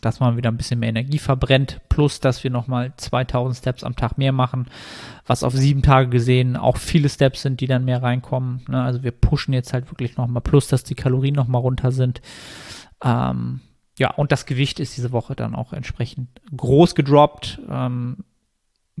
dass 0.00 0.20
man 0.20 0.36
wieder 0.36 0.50
ein 0.50 0.56
bisschen 0.56 0.80
mehr 0.80 0.88
Energie 0.88 1.18
verbrennt, 1.18 1.80
plus 1.88 2.18
dass 2.20 2.42
wir 2.42 2.50
nochmal 2.50 2.92
2000 2.96 3.56
Steps 3.56 3.84
am 3.84 3.94
Tag 3.94 4.18
mehr 4.18 4.32
machen, 4.32 4.66
was 5.26 5.44
auf 5.44 5.54
sieben 5.54 5.82
Tage 5.82 6.08
gesehen 6.08 6.56
auch 6.56 6.76
viele 6.76 7.08
Steps 7.08 7.42
sind, 7.42 7.60
die 7.60 7.66
dann 7.66 7.84
mehr 7.84 8.02
reinkommen. 8.02 8.62
Ne? 8.68 8.82
Also 8.82 9.02
wir 9.02 9.12
pushen 9.12 9.54
jetzt 9.54 9.72
halt 9.72 9.90
wirklich 9.90 10.16
nochmal, 10.16 10.42
plus 10.42 10.68
dass 10.68 10.82
die 10.82 10.94
Kalorien 10.94 11.34
nochmal 11.34 11.60
runter 11.60 11.92
sind. 11.92 12.20
Ähm, 13.04 13.60
ja, 13.98 14.10
und 14.12 14.32
das 14.32 14.46
Gewicht 14.46 14.80
ist 14.80 14.96
diese 14.96 15.12
Woche 15.12 15.34
dann 15.36 15.54
auch 15.54 15.72
entsprechend 15.72 16.28
groß 16.56 16.94
gedroppt, 16.94 17.60
ähm, 17.68 18.24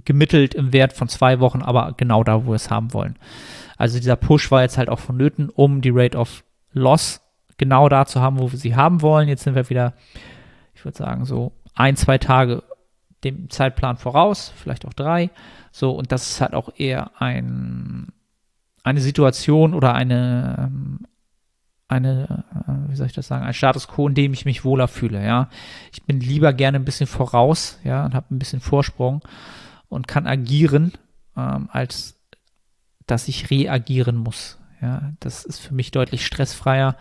gemittelt 0.04 0.54
im 0.54 0.72
Wert 0.72 0.92
von 0.92 1.08
zwei 1.08 1.40
Wochen, 1.40 1.62
aber 1.62 1.94
genau 1.96 2.24
da, 2.24 2.44
wo 2.44 2.50
wir 2.50 2.56
es 2.56 2.70
haben 2.70 2.92
wollen. 2.92 3.18
Also 3.76 3.98
dieser 3.98 4.16
Push 4.16 4.50
war 4.50 4.62
jetzt 4.62 4.78
halt 4.78 4.88
auch 4.88 4.98
vonnöten, 4.98 5.48
um 5.48 5.80
die 5.80 5.92
Rate 5.92 6.18
of 6.18 6.44
Loss 6.72 7.20
genau 7.58 7.88
da 7.88 8.06
zu 8.06 8.20
haben, 8.20 8.38
wo 8.38 8.50
wir 8.50 8.58
sie 8.58 8.74
haben 8.74 9.02
wollen. 9.02 9.28
Jetzt 9.28 9.44
sind 9.44 9.54
wir 9.54 9.68
wieder 9.70 9.94
ich 10.82 10.84
würde 10.84 10.98
sagen, 10.98 11.24
so 11.24 11.52
ein, 11.76 11.94
zwei 11.94 12.18
Tage 12.18 12.64
dem 13.22 13.50
Zeitplan 13.50 13.98
voraus, 13.98 14.52
vielleicht 14.56 14.84
auch 14.84 14.92
drei. 14.92 15.30
So, 15.70 15.92
und 15.92 16.10
das 16.10 16.28
ist 16.28 16.40
halt 16.40 16.54
auch 16.54 16.70
eher 16.76 17.22
ein, 17.22 18.08
eine 18.82 19.00
Situation 19.00 19.74
oder 19.74 19.94
eine, 19.94 20.56
ähm, 20.58 21.06
eine, 21.92 22.44
äh, 22.66 22.90
wie 22.90 22.96
soll 22.96 23.06
ich 23.06 23.12
das 23.12 23.28
sagen, 23.28 23.44
ein 23.44 23.54
Status 23.54 23.88
quo, 23.88 24.08
in 24.08 24.14
dem 24.14 24.32
ich 24.32 24.44
mich 24.44 24.64
wohler 24.64 24.88
fühle, 24.88 25.24
ja. 25.24 25.48
Ich 25.92 26.02
bin 26.02 26.20
lieber 26.20 26.52
gerne 26.52 26.78
ein 26.78 26.84
bisschen 26.84 27.06
voraus, 27.06 27.78
ja, 27.84 28.04
und 28.04 28.14
habe 28.14 28.34
ein 28.34 28.38
bisschen 28.38 28.60
Vorsprung 28.60 29.22
und 29.88 30.08
kann 30.08 30.26
agieren, 30.26 30.92
ähm, 31.36 31.68
als 31.72 32.18
dass 33.06 33.28
ich 33.28 33.50
reagieren 33.50 34.16
muss. 34.16 34.58
Ja, 34.80 35.12
das 35.20 35.44
ist 35.44 35.60
für 35.60 35.74
mich 35.74 35.90
deutlich 35.90 36.26
stressfreier 36.26 36.96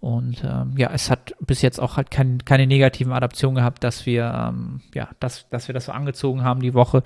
und 0.00 0.42
ähm, 0.44 0.74
ja, 0.78 0.90
es 0.92 1.10
hat 1.10 1.34
bis 1.40 1.60
jetzt 1.60 1.78
auch 1.78 1.98
halt 1.98 2.10
kein, 2.10 2.44
keine 2.46 2.66
negativen 2.66 3.12
Adaptionen 3.12 3.56
gehabt, 3.56 3.84
dass 3.84 4.06
wir, 4.06 4.32
ähm, 4.48 4.80
ja, 4.94 5.10
dass, 5.20 5.46
dass 5.50 5.68
wir 5.68 5.74
das 5.74 5.84
so 5.84 5.92
angezogen 5.92 6.42
haben 6.42 6.62
die 6.62 6.72
Woche. 6.72 7.02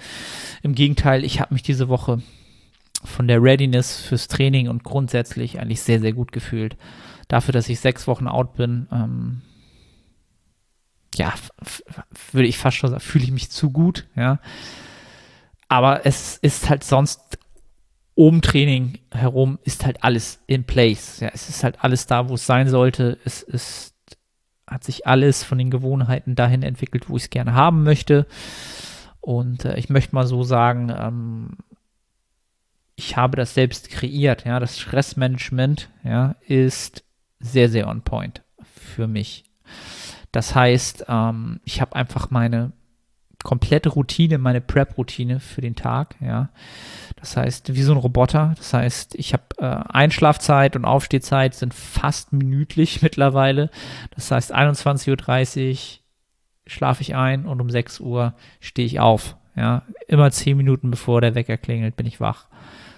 Im 0.63 0.77
Gegenteil, 0.77 1.25
ich 1.25 1.41
habe 1.41 1.53
mich 1.53 1.65
diese 1.65 1.89
Woche 1.89 2.23
von 3.03 3.27
der 3.27 3.43
Readiness 3.43 4.01
fürs 4.01 4.29
Training 4.29 4.69
und 4.69 4.85
grundsätzlich 4.85 5.61
eigentlich 5.61 5.83
sehr, 5.83 6.01
sehr 6.01 6.13
gut 6.13 6.31
gefühlt. 6.31 6.77
Dafür, 7.35 7.51
dass 7.51 7.69
ich 7.69 7.81
sechs 7.81 8.07
Wochen 8.07 8.29
out 8.29 8.55
bin, 8.55 8.87
ähm, 8.93 9.43
ja, 11.17 11.35
würde 12.31 12.47
ich 12.47 12.59
fast 12.59 12.77
schon 12.77 12.91
sagen, 12.91 13.01
fühle 13.01 13.25
ich 13.25 13.33
mich 13.33 13.51
zu 13.51 13.71
gut, 13.71 14.07
ja. 14.15 14.39
Aber 15.67 16.07
es 16.07 16.37
ist 16.37 16.71
halt 16.71 16.85
sonst 16.85 17.41
um 18.15 18.41
Training 18.41 19.01
herum 19.11 19.59
ist 19.65 19.85
halt 19.85 20.05
alles 20.05 20.45
in 20.47 20.63
place. 20.63 21.19
Ja, 21.19 21.31
es 21.35 21.49
ist 21.49 21.65
halt 21.65 21.83
alles 21.83 22.07
da, 22.07 22.29
wo 22.29 22.35
es 22.35 22.47
sein 22.47 22.69
sollte. 22.69 23.19
Es 23.25 23.43
ist, 23.43 23.97
hat 24.65 24.85
sich 24.85 25.09
alles 25.09 25.43
von 25.43 25.59
den 25.59 25.73
Gewohnheiten 25.73 26.37
dahin 26.37 26.63
entwickelt, 26.63 27.09
wo 27.09 27.17
ich 27.17 27.25
es 27.25 27.31
gerne 27.31 27.55
haben 27.55 27.83
möchte. 27.83 28.29
Und 29.21 29.65
äh, 29.65 29.77
ich 29.77 29.89
möchte 29.89 30.15
mal 30.15 30.29
so 30.29 30.45
sagen, 30.45 30.95
ähm, 30.97 31.57
ich 32.95 33.17
habe 33.17 33.37
das 33.37 33.55
selbst 33.55 33.91
kreiert. 33.91 34.45
Ja, 34.45 34.61
das 34.61 34.79
Stressmanagement 34.79 35.91
ja, 36.05 36.37
ist 36.47 37.04
sehr, 37.45 37.69
sehr 37.69 37.89
on 37.89 38.03
point 38.03 38.43
für 38.63 39.07
mich. 39.07 39.45
Das 40.33 40.55
heißt, 40.55 41.07
ähm, 41.09 41.61
ich 41.65 41.81
habe 41.81 41.95
einfach 41.95 42.31
meine 42.31 42.73
komplette 43.45 43.91
Routine, 43.91 44.39
meine 44.39 44.61
Prep-Routine 44.61 45.39
für 45.39 45.61
den 45.61 45.77
Tag, 45.77 46.17
ja. 46.21 46.49
Das 47.17 47.37
heißt, 47.37 47.75
wie 47.75 47.83
so 47.83 47.93
ein 47.93 47.99
Roboter. 47.99 48.55
Das 48.57 48.75
heißt, 48.75 49.15
ich 49.15 49.33
habe 49.33 49.45
äh, 49.59 49.65
Einschlafzeit 49.93 50.77
und 50.77 50.85
Aufstehzeit 50.85 51.55
sind 51.55 51.73
fast 51.73 52.33
minütlich 52.33 53.03
mittlerweile. 53.03 53.71
Das 54.15 54.31
heißt, 54.31 54.55
21.30 54.55 55.71
Uhr 55.71 56.01
schlafe 56.67 57.03
ich 57.03 57.15
ein 57.15 57.47
und 57.47 57.61
um 57.61 57.71
6 57.71 58.01
Uhr 58.01 58.35
stehe 58.61 58.87
ich 58.87 58.99
auf. 58.99 59.37
Ja, 59.57 59.83
immer 60.09 60.31
10 60.31 60.57
Minuten 60.57 60.91
bevor 60.91 61.21
der 61.21 61.37
Wecker 61.37 61.57
klingelt, 61.57 61.97
bin 61.97 62.07
ich 62.07 62.21
wach. 62.21 62.49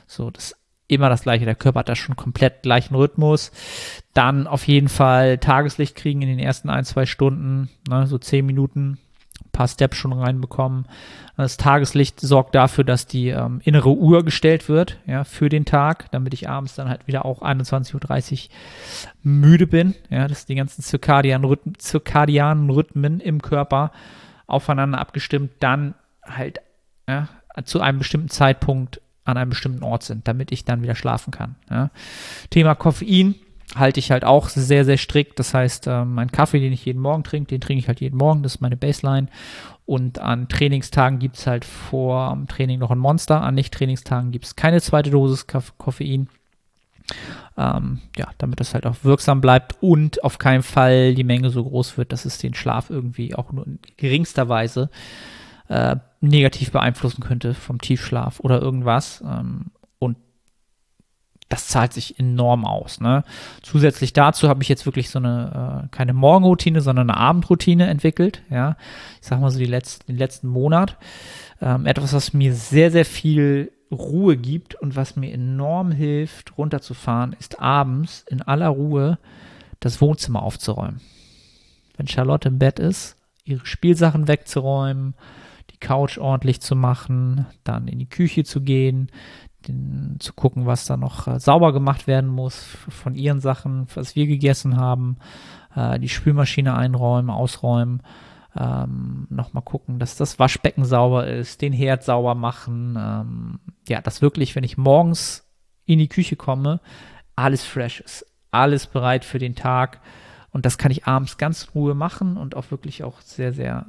So, 0.06 0.30
das 0.30 0.56
immer 0.88 1.08
das 1.08 1.22
gleiche. 1.22 1.44
Der 1.44 1.54
Körper 1.54 1.80
hat 1.80 1.88
da 1.88 1.96
schon 1.96 2.16
komplett 2.16 2.62
gleichen 2.62 2.94
Rhythmus. 2.94 3.52
Dann 4.14 4.46
auf 4.46 4.66
jeden 4.66 4.88
Fall 4.88 5.38
Tageslicht 5.38 5.96
kriegen 5.96 6.22
in 6.22 6.28
den 6.28 6.38
ersten 6.38 6.70
ein, 6.70 6.84
zwei 6.84 7.06
Stunden, 7.06 7.70
ne, 7.88 8.06
so 8.06 8.18
10 8.18 8.44
Minuten 8.46 8.98
paar 9.56 9.68
Steps 9.68 9.96
schon 9.96 10.12
reinbekommen. 10.12 10.86
Das 11.36 11.56
Tageslicht 11.56 12.20
sorgt 12.20 12.54
dafür, 12.54 12.84
dass 12.84 13.06
die 13.06 13.28
ähm, 13.28 13.60
innere 13.64 13.90
Uhr 13.90 14.24
gestellt 14.24 14.68
wird, 14.68 14.98
ja, 15.06 15.24
für 15.24 15.48
den 15.48 15.64
Tag, 15.64 16.10
damit 16.10 16.34
ich 16.34 16.48
abends 16.48 16.74
dann 16.74 16.88
halt 16.88 17.06
wieder 17.06 17.24
auch 17.24 17.42
21.30 17.42 18.44
Uhr 18.44 18.50
müde 19.22 19.66
bin, 19.66 19.94
ja, 20.10 20.28
dass 20.28 20.46
die 20.46 20.54
ganzen 20.54 20.82
zirkadianen, 20.82 21.46
Rhythmen, 21.46 22.70
Rhythmen 22.70 23.20
im 23.20 23.42
Körper 23.42 23.92
aufeinander 24.46 24.98
abgestimmt 24.98 25.52
dann 25.60 25.94
halt 26.22 26.60
ja, 27.08 27.28
zu 27.64 27.80
einem 27.80 27.98
bestimmten 27.98 28.28
Zeitpunkt 28.28 29.00
an 29.26 29.36
einem 29.36 29.50
bestimmten 29.50 29.82
Ort 29.82 30.04
sind, 30.04 30.26
damit 30.26 30.52
ich 30.52 30.64
dann 30.64 30.82
wieder 30.82 30.94
schlafen 30.94 31.30
kann. 31.30 31.56
Ja. 31.70 31.90
Thema 32.50 32.74
Koffein 32.74 33.34
halte 33.74 34.00
ich 34.00 34.10
halt 34.10 34.24
auch 34.24 34.48
sehr, 34.48 34.84
sehr 34.84 34.96
strikt. 34.96 35.38
Das 35.38 35.52
heißt, 35.52 35.88
äh, 35.88 36.04
mein 36.04 36.30
Kaffee, 36.30 36.60
den 36.60 36.72
ich 36.72 36.84
jeden 36.84 37.00
Morgen 37.00 37.24
trinke, 37.24 37.48
den 37.48 37.60
trinke 37.60 37.80
ich 37.80 37.88
halt 37.88 38.00
jeden 38.00 38.16
Morgen. 38.16 38.42
Das 38.42 38.56
ist 38.56 38.60
meine 38.60 38.76
Baseline. 38.76 39.28
Und 39.84 40.18
an 40.18 40.48
Trainingstagen 40.48 41.18
gibt 41.18 41.36
es 41.36 41.46
halt 41.46 41.64
vor 41.64 42.30
dem 42.30 42.46
Training 42.46 42.78
noch 42.78 42.90
ein 42.90 42.98
Monster. 42.98 43.42
An 43.42 43.54
Nicht-Trainingstagen 43.54 44.32
gibt 44.32 44.44
es 44.44 44.56
keine 44.56 44.80
zweite 44.80 45.10
Dosis 45.10 45.46
Koffein. 45.46 46.28
Ähm, 47.56 48.00
ja, 48.16 48.28
damit 48.38 48.58
das 48.58 48.74
halt 48.74 48.84
auch 48.84 48.96
wirksam 49.02 49.40
bleibt 49.40 49.76
und 49.80 50.24
auf 50.24 50.38
keinen 50.38 50.64
Fall 50.64 51.14
die 51.14 51.24
Menge 51.24 51.50
so 51.50 51.62
groß 51.62 51.96
wird, 51.96 52.12
dass 52.12 52.24
es 52.24 52.38
den 52.38 52.52
Schlaf 52.54 52.90
irgendwie 52.90 53.34
auch 53.36 53.52
nur 53.52 53.64
in 53.64 53.78
geringster 53.96 54.48
Weise 54.48 54.90
äh, 55.68 55.96
negativ 56.20 56.72
beeinflussen 56.72 57.22
könnte 57.22 57.54
vom 57.54 57.80
Tiefschlaf 57.80 58.40
oder 58.40 58.60
irgendwas. 58.60 59.22
Ähm, 59.26 59.70
das 61.48 61.68
zahlt 61.68 61.92
sich 61.92 62.18
enorm 62.18 62.64
aus. 62.64 63.00
Ne? 63.00 63.22
Zusätzlich 63.62 64.12
dazu 64.12 64.48
habe 64.48 64.62
ich 64.62 64.68
jetzt 64.68 64.84
wirklich 64.84 65.10
so 65.10 65.18
eine, 65.18 65.84
äh, 65.84 65.88
keine 65.94 66.12
Morgenroutine, 66.12 66.80
sondern 66.80 67.08
eine 67.10 67.18
Abendroutine 67.18 67.86
entwickelt. 67.86 68.42
Ja, 68.50 68.76
ich 69.20 69.28
sag 69.28 69.40
mal 69.40 69.50
so 69.50 69.58
die 69.58 69.64
letzten, 69.64 70.06
den 70.06 70.18
letzten 70.18 70.48
Monat. 70.48 70.96
Ähm, 71.60 71.86
etwas, 71.86 72.12
was 72.12 72.32
mir 72.32 72.52
sehr, 72.52 72.90
sehr 72.90 73.04
viel 73.04 73.72
Ruhe 73.92 74.36
gibt 74.36 74.74
und 74.74 74.96
was 74.96 75.14
mir 75.14 75.32
enorm 75.32 75.92
hilft, 75.92 76.58
runterzufahren, 76.58 77.36
ist 77.38 77.60
abends 77.60 78.24
in 78.28 78.42
aller 78.42 78.68
Ruhe 78.68 79.18
das 79.78 80.00
Wohnzimmer 80.00 80.42
aufzuräumen. 80.42 81.00
Wenn 81.96 82.08
Charlotte 82.08 82.48
im 82.48 82.58
Bett 82.58 82.80
ist, 82.80 83.16
ihre 83.44 83.64
Spielsachen 83.64 84.26
wegzuräumen, 84.26 85.14
die 85.76 85.86
Couch 85.86 86.18
ordentlich 86.18 86.60
zu 86.60 86.74
machen, 86.74 87.46
dann 87.64 87.88
in 87.88 87.98
die 87.98 88.08
Küche 88.08 88.44
zu 88.44 88.62
gehen, 88.62 89.10
den, 89.68 90.16
zu 90.18 90.32
gucken, 90.32 90.66
was 90.66 90.86
da 90.86 90.96
noch 90.96 91.26
äh, 91.26 91.38
sauber 91.38 91.72
gemacht 91.72 92.06
werden 92.06 92.30
muss 92.30 92.64
von 92.88 93.14
ihren 93.14 93.40
Sachen, 93.40 93.86
was 93.94 94.16
wir 94.16 94.26
gegessen 94.26 94.76
haben, 94.76 95.16
äh, 95.74 95.98
die 95.98 96.08
Spülmaschine 96.08 96.74
einräumen, 96.74 97.30
ausräumen, 97.30 98.02
ähm, 98.56 99.26
nochmal 99.28 99.62
gucken, 99.62 99.98
dass 99.98 100.16
das 100.16 100.38
Waschbecken 100.38 100.84
sauber 100.84 101.26
ist, 101.26 101.60
den 101.62 101.72
Herd 101.72 102.04
sauber 102.04 102.34
machen. 102.34 102.96
Ähm, 102.98 103.60
ja, 103.88 104.00
dass 104.00 104.22
wirklich, 104.22 104.56
wenn 104.56 104.64
ich 104.64 104.78
morgens 104.78 105.46
in 105.84 105.98
die 105.98 106.08
Küche 106.08 106.36
komme, 106.36 106.80
alles 107.34 107.64
fresh 107.64 108.00
ist, 108.00 108.26
alles 108.50 108.86
bereit 108.86 109.24
für 109.24 109.38
den 109.38 109.54
Tag. 109.54 110.00
Und 110.52 110.64
das 110.64 110.78
kann 110.78 110.90
ich 110.90 111.06
abends 111.06 111.36
ganz 111.36 111.64
in 111.64 111.70
Ruhe 111.74 111.94
machen 111.94 112.38
und 112.38 112.54
auch 112.56 112.70
wirklich 112.70 113.04
auch 113.04 113.20
sehr, 113.20 113.52
sehr 113.52 113.86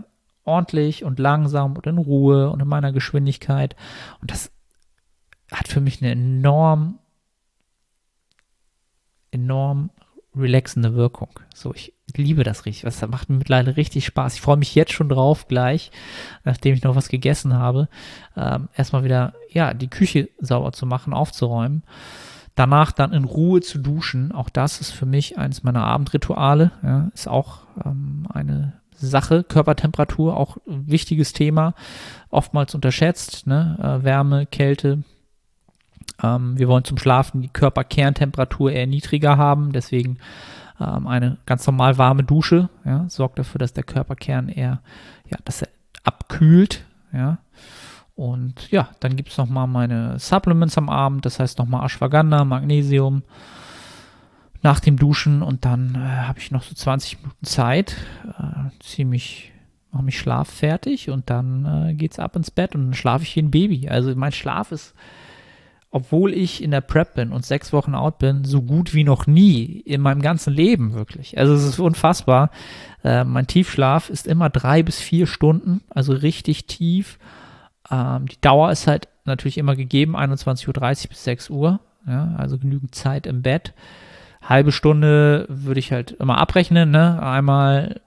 ordentlich 0.47 1.03
und 1.03 1.19
langsam 1.19 1.75
und 1.75 1.85
in 1.85 1.97
Ruhe 1.97 2.49
und 2.49 2.61
in 2.61 2.67
meiner 2.67 2.91
Geschwindigkeit. 2.91 3.75
Und 4.21 4.31
das 4.31 4.51
hat 5.51 5.67
für 5.67 5.81
mich 5.81 6.01
eine 6.01 6.11
enorm, 6.11 6.99
enorm 9.31 9.91
relaxende 10.35 10.93
Wirkung. 10.95 11.29
So, 11.53 11.73
ich 11.73 11.93
liebe 12.15 12.43
das 12.43 12.65
richtig. 12.65 12.83
Das 12.83 13.05
macht 13.07 13.29
mir 13.29 13.37
mittlerweile 13.37 13.77
richtig 13.77 14.05
Spaß. 14.05 14.35
Ich 14.35 14.41
freue 14.41 14.57
mich 14.57 14.75
jetzt 14.75 14.93
schon 14.93 15.09
drauf, 15.09 15.47
gleich, 15.47 15.91
nachdem 16.43 16.73
ich 16.75 16.83
noch 16.83 16.95
was 16.95 17.09
gegessen 17.09 17.53
habe, 17.53 17.89
ähm, 18.35 18.69
erstmal 18.75 19.03
wieder, 19.03 19.33
ja, 19.49 19.73
die 19.73 19.89
Küche 19.89 20.29
sauber 20.39 20.71
zu 20.71 20.85
machen, 20.85 21.13
aufzuräumen. 21.13 21.83
Danach 22.55 22.91
dann 22.91 23.13
in 23.13 23.23
Ruhe 23.23 23.61
zu 23.61 23.77
duschen. 23.77 24.31
Auch 24.31 24.49
das 24.49 24.81
ist 24.81 24.91
für 24.91 25.05
mich 25.05 25.37
eines 25.37 25.63
meiner 25.63 25.83
Abendrituale. 25.83 26.71
Ja, 26.81 27.11
ist 27.13 27.27
auch 27.27 27.59
ähm, 27.85 28.27
eine 28.33 28.81
Sache. 29.05 29.43
Körpertemperatur, 29.43 30.35
auch 30.35 30.57
ein 30.67 30.87
wichtiges 30.87 31.33
Thema. 31.33 31.73
Oftmals 32.29 32.73
unterschätzt. 32.75 33.47
Ne? 33.47 33.77
Äh, 33.79 34.03
Wärme, 34.03 34.45
Kälte, 34.45 35.03
ähm, 36.21 36.57
wir 36.57 36.67
wollen 36.67 36.83
zum 36.83 36.97
Schlafen 36.97 37.41
die 37.41 37.49
Körperkerntemperatur 37.49 38.71
eher 38.71 38.87
niedriger 38.87 39.37
haben, 39.37 39.71
deswegen 39.71 40.17
ähm, 40.79 41.07
eine 41.07 41.37
ganz 41.45 41.65
normal 41.67 41.97
warme 41.97 42.23
Dusche 42.23 42.69
ja, 42.85 43.05
sorgt 43.09 43.39
dafür, 43.39 43.59
dass 43.59 43.73
der 43.73 43.83
Körperkern 43.83 44.49
eher, 44.49 44.81
ja, 45.29 45.37
dass 45.45 45.61
er 45.61 45.69
abkühlt, 46.03 46.83
ja. 47.13 47.39
Und 48.15 48.71
ja, 48.71 48.89
dann 48.99 49.15
gibt 49.15 49.29
es 49.29 49.37
nochmal 49.37 49.67
meine 49.67 50.17
Supplements 50.17 50.75
am 50.79 50.89
Abend, 50.89 51.23
das 51.27 51.39
heißt 51.39 51.59
nochmal 51.59 51.85
Ashwagandha, 51.85 52.45
Magnesium 52.45 53.21
nach 54.61 54.79
dem 54.79 54.97
Duschen 54.97 55.41
und 55.41 55.65
dann 55.65 55.95
äh, 55.95 55.99
habe 55.99 56.39
ich 56.39 56.51
noch 56.51 56.63
so 56.63 56.73
20 56.73 57.19
Minuten 57.19 57.45
Zeit, 57.45 57.95
äh, 58.39 58.69
ziemlich 58.79 59.51
mache 59.91 60.03
mich 60.03 60.19
schlaffertig 60.19 61.09
und 61.09 61.29
dann 61.29 61.89
äh, 61.89 61.93
geht's 61.93 62.19
ab 62.19 62.35
ins 62.35 62.51
Bett 62.51 62.75
und 62.75 62.85
dann 62.85 62.93
schlafe 62.93 63.23
ich 63.23 63.35
wie 63.35 63.41
ein 63.41 63.51
Baby. 63.51 63.89
Also 63.89 64.13
mein 64.15 64.31
Schlaf 64.31 64.71
ist 64.71 64.93
obwohl 65.89 66.33
ich 66.33 66.61
in 66.61 66.71
der 66.71 66.81
Prep 66.81 67.15
bin 67.15 67.31
und 67.31 67.45
sechs 67.45 67.71
Wochen 67.71 67.95
out 67.95 68.19
bin, 68.19 68.43
so 68.43 68.61
gut 68.61 68.93
wie 68.93 69.03
noch 69.03 69.25
nie 69.25 69.79
in 69.85 70.01
meinem 70.01 70.21
ganzen 70.21 70.53
Leben 70.53 70.93
wirklich. 70.93 71.37
Also 71.37 71.53
es 71.53 71.63
ist 71.63 71.79
unfassbar. 71.79 72.51
Äh, 73.03 73.23
mein 73.23 73.47
Tiefschlaf 73.47 74.09
ist 74.09 74.27
immer 74.27 74.49
drei 74.49 74.83
bis 74.83 74.99
vier 74.99 75.27
Stunden, 75.27 75.81
also 75.89 76.13
richtig 76.13 76.67
tief. 76.67 77.17
Ähm, 77.89 78.27
die 78.27 78.39
Dauer 78.41 78.71
ist 78.71 78.87
halt 78.87 79.07
natürlich 79.23 79.57
immer 79.57 79.75
gegeben, 79.75 80.17
21.30 80.17 80.67
Uhr 80.67 81.09
bis 81.09 81.23
6 81.23 81.49
Uhr. 81.49 81.79
Ja, 82.05 82.35
also 82.37 82.57
genügend 82.57 82.93
Zeit 82.93 83.25
im 83.25 83.41
Bett. 83.41 83.73
Halbe 84.41 84.71
Stunde 84.71 85.45
würde 85.49 85.79
ich 85.79 85.91
halt 85.91 86.11
immer 86.11 86.37
abrechnen, 86.37 86.91
ne? 86.91 87.21
Einmal 87.21 88.01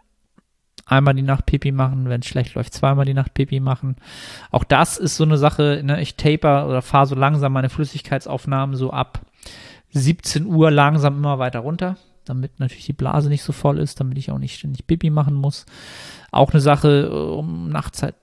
einmal 0.90 1.14
die 1.14 1.22
Nacht 1.22 1.46
Pipi 1.46 1.72
machen, 1.72 2.08
wenn 2.08 2.20
es 2.20 2.26
schlecht 2.26 2.54
läuft, 2.54 2.74
zweimal 2.74 3.04
die 3.04 3.14
Nacht 3.14 3.34
Pipi 3.34 3.60
machen. 3.60 3.96
Auch 4.50 4.64
das 4.64 4.98
ist 4.98 5.16
so 5.16 5.24
eine 5.24 5.38
Sache, 5.38 5.82
ne? 5.84 6.00
ich 6.00 6.16
taper 6.16 6.68
oder 6.68 6.82
fahre 6.82 7.06
so 7.06 7.14
langsam 7.14 7.52
meine 7.52 7.70
Flüssigkeitsaufnahmen 7.70 8.74
so 8.74 8.90
ab 8.90 9.20
17 9.90 10.46
Uhr 10.46 10.70
langsam 10.70 11.16
immer 11.16 11.38
weiter 11.38 11.60
runter, 11.60 11.96
damit 12.24 12.58
natürlich 12.58 12.86
die 12.86 12.92
Blase 12.92 13.28
nicht 13.28 13.42
so 13.42 13.52
voll 13.52 13.78
ist, 13.78 14.00
damit 14.00 14.18
ich 14.18 14.30
auch 14.30 14.38
nicht 14.38 14.58
ständig 14.58 14.86
Pipi 14.86 15.10
machen 15.10 15.34
muss. 15.34 15.66
Auch 16.32 16.50
eine 16.50 16.60
Sache, 16.60 17.10
um 17.34 17.68
nachts 17.68 18.02
halt 18.02 18.14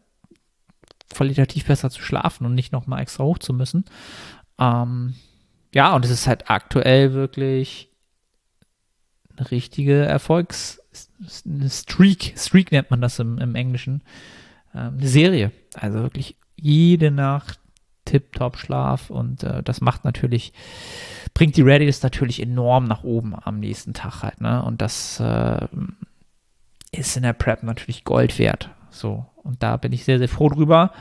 qualitativ 1.13 1.65
besser 1.65 1.89
zu 1.89 2.01
schlafen 2.01 2.45
und 2.45 2.53
nicht 2.53 2.73
nochmal 2.73 3.01
extra 3.01 3.23
hoch 3.23 3.39
zu 3.39 3.53
müssen. 3.53 3.85
Ähm, 4.59 5.15
ja, 5.73 5.95
und 5.95 6.05
es 6.05 6.11
ist 6.11 6.27
halt 6.27 6.49
aktuell 6.49 7.13
wirklich 7.13 7.89
eine 9.37 9.51
richtige 9.51 10.05
Erfolgs- 10.05 10.81
eine 11.45 11.69
Streak, 11.69 12.71
nennt 12.71 12.91
man 12.91 13.01
das 13.01 13.19
im, 13.19 13.37
im 13.39 13.55
Englischen, 13.55 14.01
ähm, 14.73 14.97
eine 14.97 15.07
Serie. 15.07 15.51
Also 15.75 15.99
wirklich 15.99 16.35
jede 16.55 17.11
Nacht 17.11 17.59
tipptopp 18.05 18.57
Schlaf 18.57 19.09
und 19.09 19.43
äh, 19.43 19.61
das 19.63 19.81
macht 19.81 20.05
natürlich, 20.05 20.53
bringt 21.33 21.57
die 21.57 21.61
Readiness 21.61 22.01
natürlich 22.03 22.41
enorm 22.41 22.85
nach 22.85 23.03
oben 23.03 23.35
am 23.35 23.59
nächsten 23.59 23.93
Tag 23.93 24.23
halt, 24.23 24.41
ne? 24.41 24.63
Und 24.63 24.81
das 24.81 25.19
äh, 25.19 25.67
ist 26.91 27.17
in 27.17 27.23
der 27.23 27.33
Prep 27.33 27.63
natürlich 27.63 28.03
Gold 28.05 28.39
wert. 28.39 28.69
So, 28.89 29.25
und 29.43 29.61
da 29.61 29.77
bin 29.77 29.91
ich 29.91 30.05
sehr, 30.05 30.19
sehr 30.19 30.29
froh 30.29 30.49
drüber. 30.49 30.91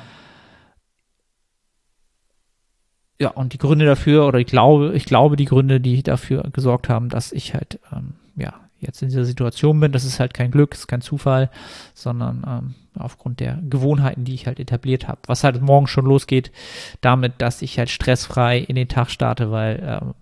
Ja, 3.18 3.30
und 3.30 3.54
die 3.54 3.58
Gründe 3.58 3.86
dafür, 3.86 4.26
oder 4.26 4.40
ich 4.40 4.46
glaube, 4.46 4.92
ich 4.94 5.06
glaube, 5.06 5.36
die 5.36 5.46
Gründe, 5.46 5.80
die 5.80 6.02
dafür 6.02 6.42
gesorgt 6.52 6.88
haben, 6.88 7.08
dass 7.08 7.32
ich 7.32 7.54
halt, 7.54 7.78
ähm, 7.92 8.14
ja, 8.36 8.54
jetzt 8.78 9.02
in 9.02 9.08
dieser 9.08 9.24
Situation 9.24 9.80
bin. 9.80 9.92
Das 9.92 10.04
ist 10.04 10.20
halt 10.20 10.34
kein 10.34 10.50
Glück, 10.50 10.74
ist 10.74 10.86
kein 10.86 11.00
Zufall, 11.00 11.50
sondern 11.94 12.44
ähm, 12.46 12.74
aufgrund 12.98 13.40
der 13.40 13.58
Gewohnheiten, 13.62 14.24
die 14.24 14.34
ich 14.34 14.46
halt 14.46 14.60
etabliert 14.60 15.08
habe. 15.08 15.20
Was 15.26 15.44
halt 15.44 15.60
morgen 15.60 15.86
schon 15.86 16.06
losgeht, 16.06 16.52
damit, 17.00 17.34
dass 17.38 17.62
ich 17.62 17.78
halt 17.78 17.90
stressfrei 17.90 18.58
in 18.58 18.76
den 18.76 18.88
Tag 18.88 19.10
starte, 19.10 19.50
weil 19.50 19.82
ähm, 19.82 20.14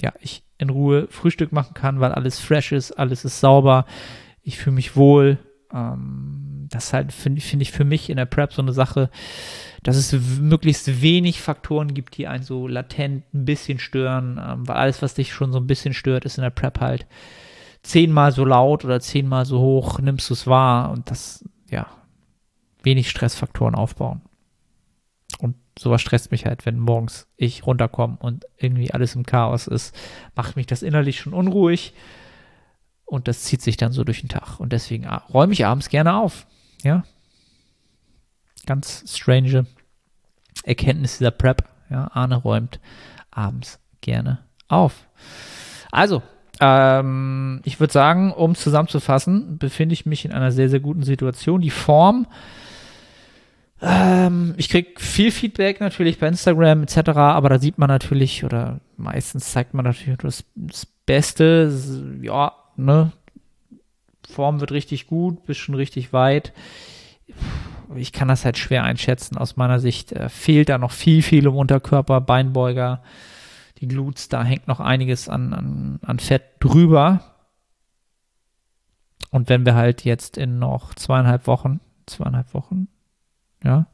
ja, 0.00 0.12
ich 0.20 0.42
in 0.58 0.70
Ruhe 0.70 1.06
Frühstück 1.10 1.52
machen 1.52 1.74
kann, 1.74 2.00
weil 2.00 2.12
alles 2.12 2.38
fresh 2.40 2.72
ist, 2.72 2.92
alles 2.92 3.24
ist 3.24 3.40
sauber, 3.40 3.86
ich 4.42 4.58
fühle 4.58 4.74
mich 4.74 4.96
wohl. 4.96 5.38
Ähm, 5.72 6.66
das 6.70 6.92
halt 6.92 7.12
finde 7.12 7.40
find 7.40 7.62
ich 7.62 7.72
für 7.72 7.84
mich 7.84 8.10
in 8.10 8.16
der 8.16 8.26
Prep 8.26 8.52
so 8.52 8.62
eine 8.62 8.72
Sache, 8.72 9.10
dass 9.82 9.96
es 9.96 10.12
möglichst 10.40 11.02
wenig 11.02 11.40
Faktoren 11.40 11.94
gibt, 11.94 12.16
die 12.16 12.26
einen 12.26 12.42
so 12.42 12.66
latent 12.66 13.24
ein 13.32 13.44
bisschen 13.44 13.78
stören, 13.78 14.40
ähm, 14.42 14.68
weil 14.68 14.76
alles, 14.76 15.02
was 15.02 15.14
dich 15.14 15.32
schon 15.32 15.52
so 15.52 15.58
ein 15.58 15.66
bisschen 15.66 15.94
stört, 15.94 16.24
ist 16.24 16.38
in 16.38 16.42
der 16.42 16.50
Prep 16.50 16.80
halt 16.80 17.06
zehnmal 17.82 18.32
so 18.32 18.44
laut 18.44 18.84
oder 18.84 19.00
zehnmal 19.00 19.46
so 19.46 19.60
hoch 19.60 19.98
nimmst 20.00 20.28
du 20.30 20.34
es 20.34 20.46
wahr 20.46 20.90
und 20.90 21.10
das, 21.10 21.44
ja, 21.70 21.86
wenig 22.82 23.10
Stressfaktoren 23.10 23.74
aufbauen. 23.74 24.22
Und 25.38 25.56
sowas 25.78 26.00
stresst 26.00 26.32
mich 26.32 26.46
halt, 26.46 26.66
wenn 26.66 26.78
morgens 26.78 27.28
ich 27.36 27.66
runterkomme 27.66 28.16
und 28.20 28.44
irgendwie 28.56 28.92
alles 28.92 29.14
im 29.14 29.24
Chaos 29.24 29.66
ist, 29.66 29.94
macht 30.34 30.56
mich 30.56 30.66
das 30.66 30.82
innerlich 30.82 31.20
schon 31.20 31.32
unruhig 31.32 31.94
und 33.04 33.28
das 33.28 33.44
zieht 33.44 33.62
sich 33.62 33.76
dann 33.76 33.92
so 33.92 34.04
durch 34.04 34.20
den 34.20 34.28
Tag. 34.28 34.58
Und 34.60 34.72
deswegen 34.72 35.06
ah, 35.06 35.24
räume 35.32 35.52
ich 35.52 35.64
abends 35.64 35.88
gerne 35.88 36.14
auf. 36.16 36.46
Ja. 36.82 37.04
Ganz 38.68 39.02
strange 39.08 39.64
Erkenntnis 40.62 41.16
dieser 41.16 41.30
Prep. 41.30 41.64
Ja, 41.88 42.10
Arne 42.12 42.36
räumt 42.36 42.80
abends 43.30 43.80
gerne 44.02 44.40
auf. 44.68 45.06
Also, 45.90 46.20
ähm, 46.60 47.62
ich 47.64 47.80
würde 47.80 47.94
sagen, 47.94 48.30
um 48.30 48.54
zusammenzufassen, 48.54 49.56
befinde 49.56 49.94
ich 49.94 50.04
mich 50.04 50.26
in 50.26 50.32
einer 50.32 50.52
sehr, 50.52 50.68
sehr 50.68 50.80
guten 50.80 51.02
Situation. 51.02 51.62
Die 51.62 51.70
Form, 51.70 52.26
ähm, 53.80 54.52
ich 54.58 54.68
kriege 54.68 55.00
viel 55.00 55.30
Feedback 55.30 55.80
natürlich 55.80 56.18
bei 56.18 56.28
Instagram 56.28 56.82
etc., 56.82 57.08
aber 57.16 57.48
da 57.48 57.58
sieht 57.58 57.78
man 57.78 57.88
natürlich, 57.88 58.44
oder 58.44 58.80
meistens 58.98 59.50
zeigt 59.50 59.72
man 59.72 59.86
natürlich 59.86 60.18
das, 60.18 60.44
das 60.56 60.84
Beste. 61.06 61.72
Ja, 62.20 62.52
ne? 62.76 63.12
Form 64.28 64.60
wird 64.60 64.72
richtig 64.72 65.06
gut, 65.06 65.46
bist 65.46 65.60
schon 65.60 65.74
richtig 65.74 66.12
weit. 66.12 66.52
Ich 67.94 68.12
kann 68.12 68.28
das 68.28 68.44
halt 68.44 68.58
schwer 68.58 68.84
einschätzen. 68.84 69.38
Aus 69.38 69.56
meiner 69.56 69.80
Sicht 69.80 70.12
äh, 70.12 70.28
fehlt 70.28 70.68
da 70.68 70.78
noch 70.78 70.92
viel, 70.92 71.22
viel 71.22 71.46
im 71.46 71.56
Unterkörper, 71.56 72.20
Beinbeuger 72.20 73.02
die 73.80 73.88
Glutes, 73.88 74.28
da 74.28 74.42
hängt 74.42 74.68
noch 74.68 74.80
einiges 74.80 75.28
an, 75.28 75.52
an, 75.52 76.00
an 76.04 76.18
Fett 76.18 76.42
drüber. 76.60 77.20
Und 79.30 79.48
wenn 79.48 79.66
wir 79.66 79.74
halt 79.74 80.04
jetzt 80.04 80.36
in 80.36 80.58
noch 80.58 80.94
zweieinhalb 80.94 81.46
Wochen, 81.46 81.80
zweieinhalb 82.06 82.54
Wochen, 82.54 82.88
ja, 83.62 83.86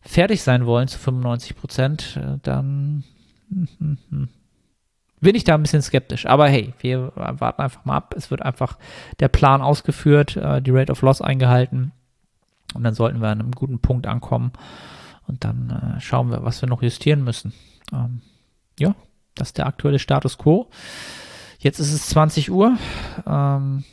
fertig 0.00 0.42
sein 0.42 0.66
wollen 0.66 0.88
zu 0.88 0.98
95 0.98 1.56
Prozent, 1.56 2.16
äh, 2.16 2.38
dann 2.42 3.04
bin 5.20 5.34
ich 5.34 5.44
da 5.44 5.54
ein 5.54 5.62
bisschen 5.62 5.82
skeptisch. 5.82 6.26
Aber 6.26 6.48
hey, 6.48 6.72
wir 6.80 7.12
warten 7.14 7.62
einfach 7.62 7.84
mal 7.84 7.96
ab. 7.96 8.14
Es 8.16 8.30
wird 8.30 8.42
einfach 8.42 8.78
der 9.20 9.28
Plan 9.28 9.62
ausgeführt, 9.62 10.36
äh, 10.36 10.60
die 10.60 10.70
Rate 10.70 10.90
of 10.90 11.02
Loss 11.02 11.20
eingehalten. 11.20 11.92
Und 12.74 12.84
dann 12.84 12.94
sollten 12.94 13.20
wir 13.20 13.28
an 13.28 13.40
einem 13.40 13.52
guten 13.52 13.80
Punkt 13.80 14.06
ankommen. 14.06 14.52
Und 15.26 15.44
dann 15.44 15.70
äh, 15.70 16.00
schauen 16.00 16.30
wir, 16.30 16.44
was 16.44 16.62
wir 16.62 16.68
noch 16.68 16.82
justieren 16.82 17.24
müssen. 17.24 17.52
Ähm, 17.92 18.22
ja, 18.78 18.94
das 19.34 19.48
ist 19.48 19.58
der 19.58 19.66
aktuelle 19.66 19.98
Status 19.98 20.38
quo. 20.38 20.68
Jetzt 21.58 21.78
ist 21.78 21.92
es 21.92 22.08
20 22.08 22.50
Uhr. 22.50 22.76
Ähm, 23.26 23.84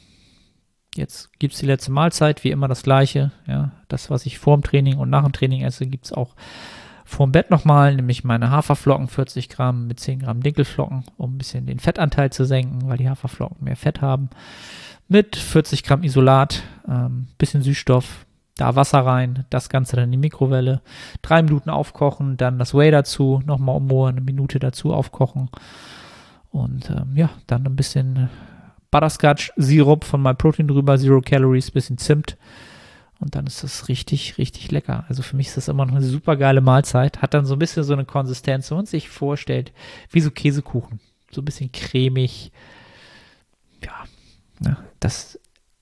jetzt 0.95 1.37
gibt 1.39 1.53
es 1.53 1.59
die 1.59 1.67
letzte 1.67 1.91
Mahlzeit, 1.91 2.43
wie 2.43 2.51
immer 2.51 2.67
das 2.67 2.83
gleiche. 2.83 3.31
Ja, 3.45 3.71
das, 3.87 4.09
was 4.09 4.25
ich 4.25 4.39
vor 4.39 4.57
dem 4.57 4.63
Training 4.63 4.97
und 4.97 5.09
nach 5.09 5.23
dem 5.23 5.33
Training 5.33 5.61
esse, 5.61 5.85
gibt 5.85 6.05
es 6.05 6.13
auch 6.13 6.35
vorm 7.05 7.31
Bett 7.31 7.49
nochmal, 7.49 7.95
nämlich 7.95 8.23
meine 8.23 8.51
Haferflocken 8.51 9.07
40 9.07 9.49
Gramm 9.49 9.87
mit 9.87 9.99
10 9.99 10.19
Gramm 10.19 10.41
Dinkelflocken, 10.41 11.05
um 11.17 11.35
ein 11.35 11.37
bisschen 11.37 11.65
den 11.65 11.79
Fettanteil 11.79 12.31
zu 12.31 12.45
senken, 12.45 12.87
weil 12.87 12.97
die 12.97 13.09
Haferflocken 13.09 13.63
mehr 13.63 13.75
Fett 13.75 14.01
haben. 14.01 14.29
Mit 15.07 15.35
40 15.35 15.83
Gramm 15.83 16.03
Isolat, 16.03 16.61
ähm, 16.87 17.27
bisschen 17.39 17.63
Süßstoff, 17.63 18.25
da 18.59 18.75
Wasser 18.75 19.05
rein, 19.05 19.45
das 19.49 19.69
Ganze 19.69 19.95
dann 19.95 20.05
in 20.05 20.11
die 20.11 20.17
Mikrowelle, 20.17 20.81
drei 21.21 21.41
Minuten 21.41 21.69
aufkochen, 21.69 22.37
dann 22.37 22.59
das 22.59 22.73
Whey 22.73 22.91
dazu, 22.91 23.41
nochmal 23.45 23.77
umrühren, 23.77 24.17
eine 24.17 24.25
Minute 24.25 24.59
dazu 24.59 24.93
aufkochen 24.93 25.49
und 26.51 26.89
ähm, 26.89 27.15
ja, 27.15 27.29
dann 27.47 27.65
ein 27.65 27.75
bisschen 27.75 28.29
Butterscotch-Sirup 28.91 30.03
von 30.03 30.21
MyProtein 30.21 30.67
drüber, 30.67 30.97
Zero 30.97 31.21
Calories, 31.21 31.71
bisschen 31.71 31.97
Zimt 31.97 32.37
und 33.19 33.35
dann 33.35 33.45
ist 33.45 33.63
das 33.63 33.89
richtig, 33.89 34.37
richtig 34.37 34.71
lecker. 34.71 35.05
Also 35.09 35.21
für 35.21 35.35
mich 35.35 35.47
ist 35.47 35.57
das 35.57 35.67
immer 35.67 35.85
noch 35.85 35.95
eine 35.95 36.05
super 36.05 36.37
geile 36.37 36.61
Mahlzeit. 36.61 37.21
Hat 37.21 37.33
dann 37.33 37.45
so 37.45 37.55
ein 37.55 37.59
bisschen 37.59 37.83
so 37.83 37.93
eine 37.93 38.05
Konsistenz, 38.05 38.71
wenn 38.71 38.77
man 38.77 38.85
sich 38.85 39.09
vorstellt, 39.09 39.73
wie 40.09 40.21
so 40.21 40.31
Käsekuchen. 40.31 41.01
So 41.29 41.41
ein 41.41 41.45
bisschen 41.45 41.71
cremig. 41.71 42.51
Ja, 43.83 44.05
ne, 44.59 44.77
das 45.01 45.37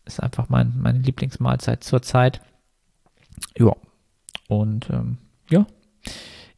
ist 0.05 0.21
einfach 0.21 0.49
mein, 0.49 0.73
meine 0.79 0.99
Lieblingsmahlzeit 0.99 1.83
zurzeit. 1.83 2.41
Ja. 3.57 3.73
Und 4.47 4.89
ähm, 4.89 5.17
ja, 5.49 5.65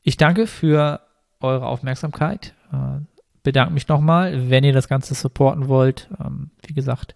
ich 0.03 0.17
danke 0.17 0.47
für 0.47 1.01
eure 1.39 1.67
Aufmerksamkeit. 1.67 2.53
Äh, 2.71 3.01
bedanke 3.43 3.73
mich 3.73 3.87
nochmal, 3.87 4.49
wenn 4.49 4.63
ihr 4.63 4.73
das 4.73 4.87
Ganze 4.87 5.13
supporten 5.15 5.67
wollt. 5.67 6.09
Ähm, 6.19 6.51
wie 6.65 6.73
gesagt, 6.73 7.15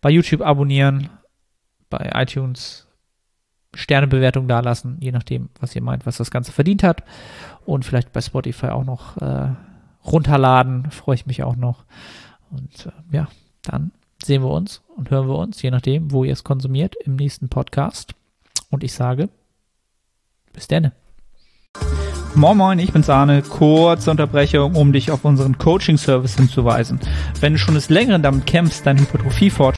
bei 0.00 0.10
YouTube 0.10 0.42
abonnieren, 0.42 1.08
bei 1.88 2.10
iTunes 2.14 2.86
Sternebewertung 3.74 4.48
dalassen, 4.48 4.98
je 5.00 5.12
nachdem, 5.12 5.48
was 5.60 5.74
ihr 5.74 5.82
meint, 5.82 6.04
was 6.04 6.18
das 6.18 6.30
Ganze 6.30 6.52
verdient 6.52 6.82
hat. 6.82 7.04
Und 7.64 7.84
vielleicht 7.84 8.12
bei 8.12 8.20
Spotify 8.20 8.66
auch 8.66 8.84
noch 8.84 9.16
äh, 9.18 9.50
runterladen, 10.04 10.90
freue 10.90 11.14
ich 11.14 11.26
mich 11.26 11.42
auch 11.42 11.56
noch. 11.56 11.84
Und 12.50 12.86
äh, 12.86 13.16
ja, 13.16 13.28
dann 13.62 13.92
sehen 14.22 14.42
wir 14.42 14.50
uns 14.50 14.82
und 14.96 15.10
hören 15.10 15.28
wir 15.28 15.36
uns, 15.36 15.62
je 15.62 15.70
nachdem, 15.70 16.10
wo 16.12 16.24
ihr 16.24 16.32
es 16.32 16.44
konsumiert, 16.44 16.94
im 17.04 17.16
nächsten 17.16 17.48
Podcast. 17.48 18.14
Und 18.72 18.82
ich 18.82 18.94
sage, 18.94 19.28
bis 20.54 20.66
denne. 20.66 20.92
Moin 22.34 22.56
Moin, 22.56 22.78
ich 22.78 22.90
bin's 22.90 23.10
Arne. 23.10 23.42
Kurze 23.42 24.10
Unterbrechung, 24.10 24.74
um 24.74 24.94
dich 24.94 25.10
auf 25.10 25.26
unseren 25.26 25.58
Coaching-Service 25.58 26.36
hinzuweisen. 26.36 26.98
Wenn 27.38 27.52
du 27.52 27.58
schon 27.58 27.74
des 27.74 27.90
Längeren 27.90 28.22
damit 28.22 28.46
kämpfst, 28.46 28.86
dein 28.86 28.98
Hypertrophie 28.98 29.50